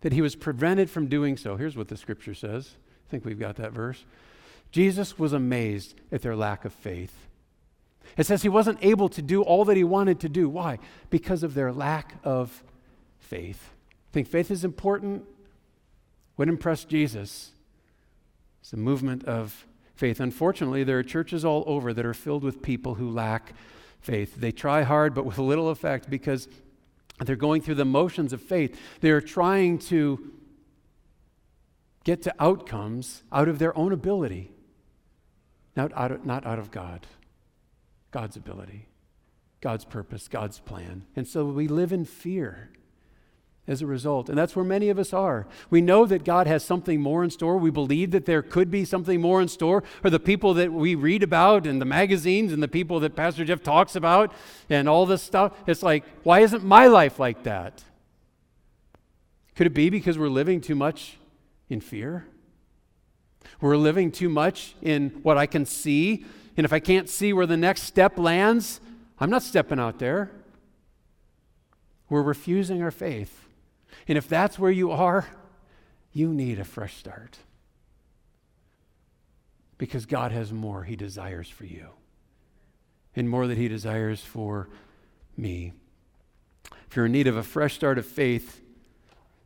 [0.01, 1.55] that he was prevented from doing so.
[1.55, 2.71] Here's what the scripture says.
[3.07, 4.05] I think we've got that verse.
[4.71, 7.27] Jesus was amazed at their lack of faith.
[8.17, 10.49] It says he wasn't able to do all that he wanted to do.
[10.49, 10.79] Why?
[11.09, 12.63] Because of their lack of
[13.19, 13.71] faith.
[14.09, 15.23] I think faith is important.
[16.35, 17.51] What impressed Jesus
[18.63, 20.19] is the movement of faith.
[20.19, 23.53] Unfortunately, there are churches all over that are filled with people who lack
[23.99, 24.35] faith.
[24.35, 26.47] They try hard, but with little effect because
[27.19, 28.79] they're going through the motions of faith.
[29.01, 30.31] They're trying to
[32.05, 34.51] get to outcomes out of their own ability,
[35.75, 37.05] not out of, not out of God.
[38.11, 38.87] God's ability,
[39.61, 41.05] God's purpose, God's plan.
[41.15, 42.69] And so we live in fear
[43.69, 44.29] as a result.
[44.29, 45.45] And that's where many of us are.
[45.69, 47.55] We know that God has something more in store.
[47.55, 50.95] We believe that there could be something more in store for the people that we
[50.95, 54.33] read about in the magazines and the people that Pastor Jeff talks about
[54.71, 55.53] and all this stuff.
[55.67, 57.83] It's like, why isn't my life like that?
[59.55, 61.17] Could it be because we're living too much
[61.69, 62.25] in fear?
[63.61, 66.25] We're living too much in what I can see
[66.59, 68.81] and if I can't see where the next step lands,
[69.17, 70.29] I'm not stepping out there.
[72.09, 73.47] We're refusing our faith.
[74.09, 75.25] And if that's where you are,
[76.11, 77.37] you need a fresh start.
[79.77, 81.91] Because God has more He desires for you,
[83.15, 84.67] and more that He desires for
[85.37, 85.71] me.
[86.89, 88.59] If you're in need of a fresh start of faith,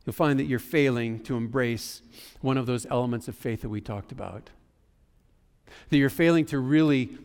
[0.03, 2.01] you'll find that you're failing to embrace
[2.41, 4.49] one of those elements of faith that we talked about
[5.89, 7.17] that you're failing to really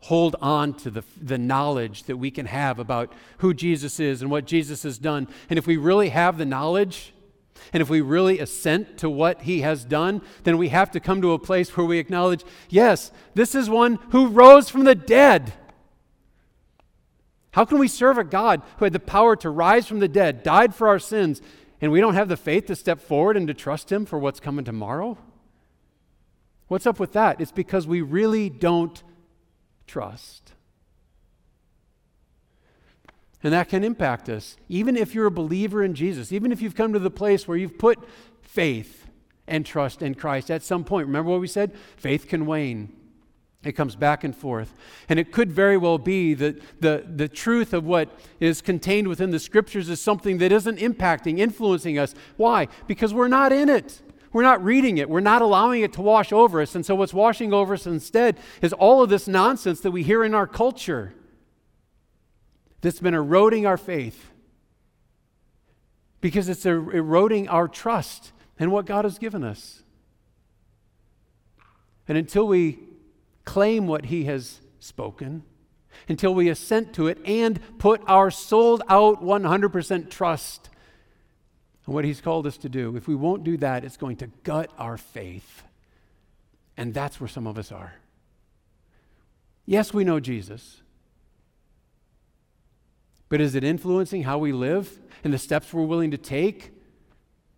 [0.00, 4.30] hold on to the, the knowledge that we can have about who Jesus is and
[4.30, 5.26] what Jesus has done.
[5.50, 7.12] And if we really have the knowledge,
[7.72, 11.20] and if we really assent to what he has done, then we have to come
[11.22, 15.52] to a place where we acknowledge yes, this is one who rose from the dead.
[17.52, 20.42] How can we serve a God who had the power to rise from the dead,
[20.42, 21.40] died for our sins,
[21.80, 24.40] and we don't have the faith to step forward and to trust him for what's
[24.40, 25.16] coming tomorrow?
[26.68, 27.40] What's up with that?
[27.40, 29.02] It's because we really don't
[29.86, 30.52] trust.
[33.42, 34.56] And that can impact us.
[34.68, 37.56] Even if you're a believer in Jesus, even if you've come to the place where
[37.56, 37.98] you've put
[38.42, 39.06] faith
[39.46, 41.06] and trust in Christ at some point.
[41.06, 41.72] Remember what we said?
[41.96, 42.92] Faith can wane.
[43.64, 44.74] It comes back and forth.
[45.08, 48.08] And it could very well be that the, the truth of what
[48.38, 52.14] is contained within the scriptures is something that isn't impacting, influencing us.
[52.36, 52.68] Why?
[52.86, 54.02] Because we're not in it.
[54.36, 55.08] We're not reading it.
[55.08, 56.74] We're not allowing it to wash over us.
[56.74, 60.22] And so, what's washing over us instead is all of this nonsense that we hear
[60.22, 61.14] in our culture
[62.82, 64.30] that's been eroding our faith
[66.20, 69.82] because it's er, eroding our trust in what God has given us.
[72.06, 72.78] And until we
[73.46, 75.44] claim what He has spoken,
[76.10, 80.68] until we assent to it and put our sold out 100% trust
[81.86, 84.26] in what He's called us to do, if we won't do that, it's going to
[84.42, 85.62] gut our faith.
[86.76, 87.94] And that's where some of us are.
[89.64, 90.82] Yes, we know Jesus.
[93.28, 96.72] But is it influencing how we live and the steps we're willing to take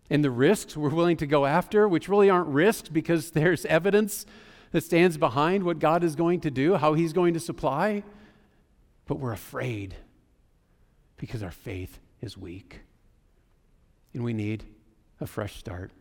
[0.09, 4.25] and the risks we're willing to go after, which really aren't risks because there's evidence
[4.71, 8.03] that stands behind what God is going to do, how He's going to supply?
[9.05, 9.95] But we're afraid
[11.17, 12.81] because our faith is weak.
[14.13, 14.63] And we need
[15.21, 15.91] a fresh start.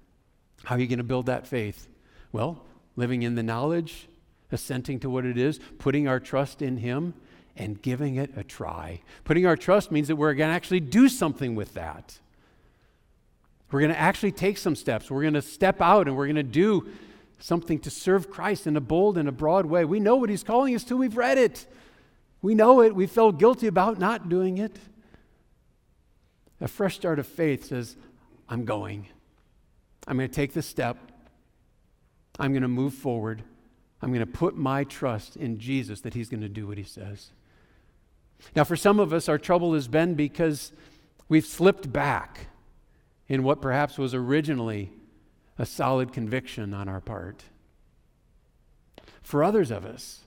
[0.64, 1.88] How are you going to build that faith?
[2.32, 2.64] Well,
[2.96, 4.08] living in the knowledge,
[4.50, 7.14] assenting to what it is, putting our trust in Him,
[7.56, 9.00] and giving it a try.
[9.24, 12.18] Putting our trust means that we're going to actually do something with that.
[13.70, 15.10] We're going to actually take some steps.
[15.10, 16.88] We're going to step out and we're going to do
[17.40, 19.84] something to serve Christ in a bold and a broad way.
[19.84, 21.66] We know what He's calling us to, we've read it.
[22.40, 22.94] We know it.
[22.94, 24.76] We felt guilty about not doing it.
[26.60, 27.96] A fresh start of faith says,
[28.48, 29.06] I'm going.
[30.06, 30.96] I'm going to take the step.
[32.38, 33.42] I'm going to move forward.
[34.00, 36.84] I'm going to put my trust in Jesus that He's going to do what He
[36.84, 37.30] says.
[38.54, 40.72] Now, for some of us, our trouble has been because
[41.28, 42.46] we've slipped back
[43.28, 44.92] in what perhaps was originally
[45.58, 47.42] a solid conviction on our part.
[49.22, 50.20] For others of us,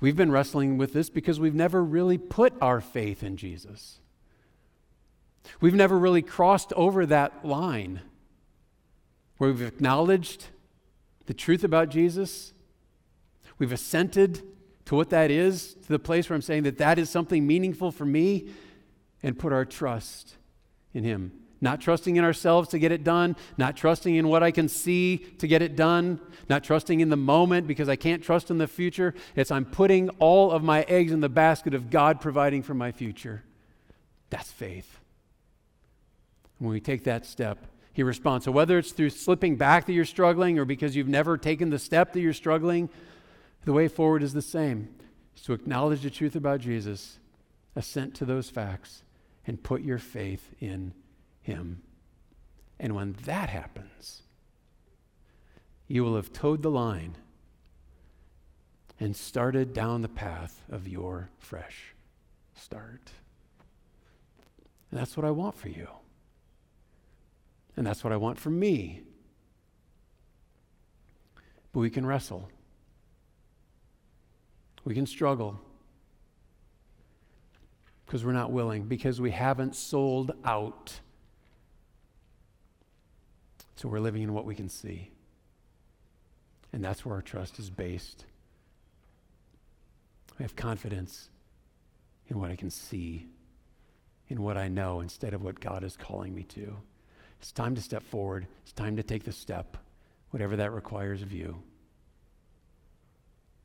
[0.00, 4.00] we've been wrestling with this because we've never really put our faith in Jesus.
[5.60, 8.00] We've never really crossed over that line
[9.38, 10.46] where we've acknowledged
[11.26, 12.52] the truth about Jesus,
[13.58, 14.42] we've assented
[14.84, 17.92] to what that is, to the place where I'm saying that that is something meaningful
[17.92, 18.50] for me,
[19.22, 20.36] and put our trust
[20.92, 21.32] in Him.
[21.60, 25.18] Not trusting in ourselves to get it done, not trusting in what I can see
[25.38, 28.66] to get it done, not trusting in the moment because I can't trust in the
[28.66, 29.14] future.
[29.36, 32.90] It's I'm putting all of my eggs in the basket of God providing for my
[32.90, 33.44] future.
[34.28, 34.98] That's faith.
[36.62, 38.44] When we take that step, He responds.
[38.44, 41.78] So whether it's through slipping back that you're struggling or because you've never taken the
[41.78, 42.88] step that you're struggling,
[43.64, 44.88] the way forward is the same
[45.34, 47.18] is to acknowledge the truth about Jesus,
[47.74, 49.02] assent to those facts,
[49.44, 50.94] and put your faith in
[51.40, 51.82] Him.
[52.78, 54.22] And when that happens,
[55.88, 57.16] you will have toed the line
[59.00, 61.96] and started down the path of your fresh
[62.54, 63.10] start.
[64.92, 65.88] And that's what I want for you.
[67.76, 69.02] And that's what I want for me.
[71.72, 72.50] But we can wrestle.
[74.84, 75.60] We can struggle
[78.04, 81.00] because we're not willing, because we haven't sold out.
[83.76, 85.10] So we're living in what we can see.
[86.74, 88.26] And that's where our trust is based.
[90.38, 91.30] I have confidence
[92.28, 93.28] in what I can see,
[94.28, 96.76] in what I know, instead of what God is calling me to.
[97.42, 98.46] It's time to step forward.
[98.62, 99.76] It's time to take the step,
[100.30, 101.60] whatever that requires of you.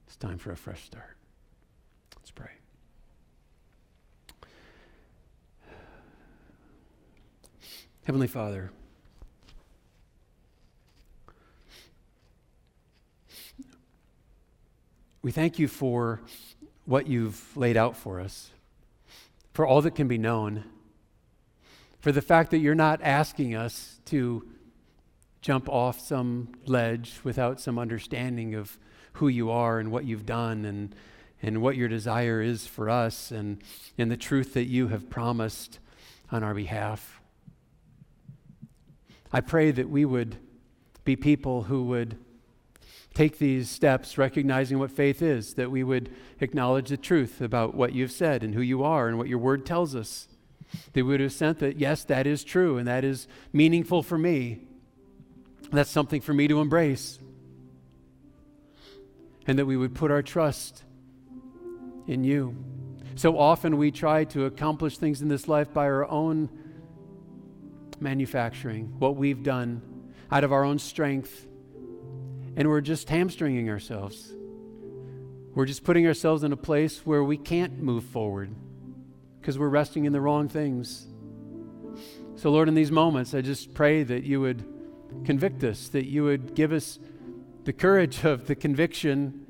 [0.08, 1.16] It's time for a fresh start.
[2.16, 2.50] Let's pray.
[8.04, 8.72] Heavenly Father,
[15.22, 16.22] we thank you for
[16.86, 18.50] what you've laid out for us,
[19.54, 20.64] for all that can be known,
[22.08, 24.48] for the fact that you're not asking us to
[25.42, 28.80] jump off some ledge without some understanding of
[29.12, 30.96] who you are and what you've done and,
[31.42, 33.62] and what your desire is for us and,
[33.98, 35.80] and the truth that you have promised
[36.32, 37.20] on our behalf.
[39.34, 40.38] I pray that we would
[41.04, 42.18] be people who would
[43.16, 47.92] take these steps recognizing what faith is, that we would acknowledge the truth about what
[47.92, 50.30] you've said and who you are and what your word tells us.
[50.94, 54.62] We would have sent that, yes, that is true and that is meaningful for me.
[55.72, 57.20] That's something for me to embrace.
[59.48, 60.84] and that we would put our trust
[62.06, 62.56] in you.
[63.16, 66.50] So often we try to accomplish things in this life by our own
[68.00, 69.82] manufacturing, what we've done
[70.32, 71.48] out of our own strength,
[72.58, 74.34] and we're just hamstringing ourselves.
[75.56, 78.54] We're just putting ourselves in a place where we can't move forward
[79.48, 81.08] because we're resting in the wrong things.
[82.36, 84.62] So, Lord, in these moments, I just pray that you would
[85.24, 87.00] convict us, that you would give us
[87.64, 89.46] the courage of the conviction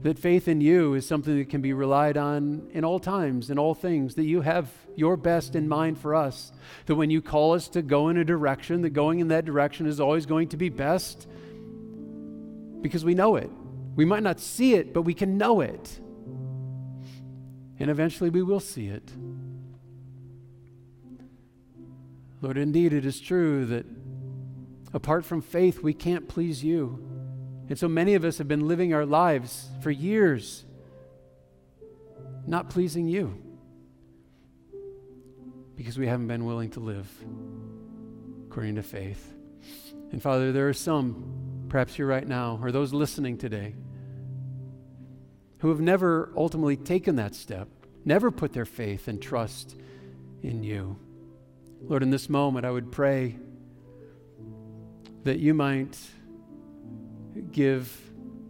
[0.00, 3.58] that faith in you is something that can be relied on in all times, in
[3.58, 6.52] all things, that you have your best in mind for us.
[6.86, 9.84] That when you call us to go in a direction, that going in that direction
[9.84, 11.28] is always going to be best
[12.80, 13.50] because we know it.
[13.94, 16.00] We might not see it, but we can know it.
[17.78, 19.10] And eventually we will see it.
[22.40, 23.86] Lord, indeed, it is true that
[24.92, 27.04] apart from faith, we can't please you.
[27.68, 30.64] And so many of us have been living our lives for years
[32.46, 33.42] not pleasing you
[35.74, 37.10] because we haven't been willing to live
[38.46, 39.32] according to faith.
[40.12, 43.74] And Father, there are some, perhaps here right now, or those listening today,
[45.58, 47.68] who have never ultimately taken that step,
[48.04, 49.76] never put their faith and trust
[50.42, 50.96] in you.
[51.82, 53.36] Lord, in this moment, I would pray
[55.24, 55.98] that you might
[57.52, 58.00] give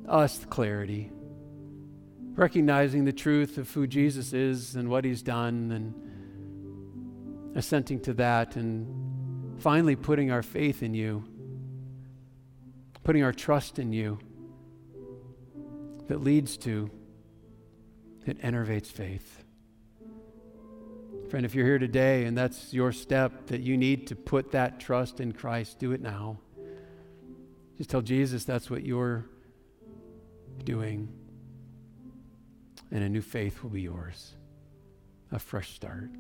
[0.09, 1.11] us clarity,
[2.35, 8.57] recognizing the truth of who Jesus is and what he's done, and assenting to that,
[8.57, 11.25] and finally putting our faith in you,
[13.05, 14.19] putting our trust in you
[16.09, 16.91] that leads to,
[18.27, 19.45] that enervates faith.
[21.31, 24.79] Friend, if you're here today and that's your step, that you need to put that
[24.79, 26.39] trust in Christ, do it now.
[27.79, 29.25] Just tell Jesus that's what you're
[30.65, 31.09] doing.
[32.93, 34.35] And a new faith will be yours,
[35.33, 36.11] a fresh start.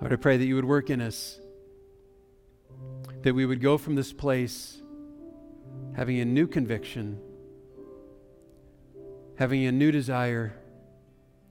[0.00, 1.38] Lord, I pray that you would work in us,
[3.22, 4.80] that we would go from this place
[5.94, 7.20] having a new conviction,
[9.42, 10.54] having a new desire,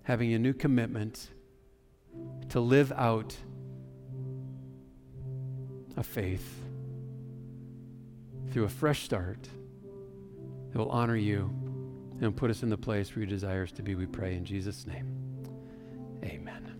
[0.03, 1.27] having a new commitment
[2.47, 3.35] to live out
[5.97, 6.63] a faith
[8.49, 9.45] through a fresh start
[10.71, 11.53] that will honor you
[12.21, 14.45] and put us in the place where you desire us to be, we pray in
[14.45, 15.13] Jesus' name.
[16.23, 16.70] Amen.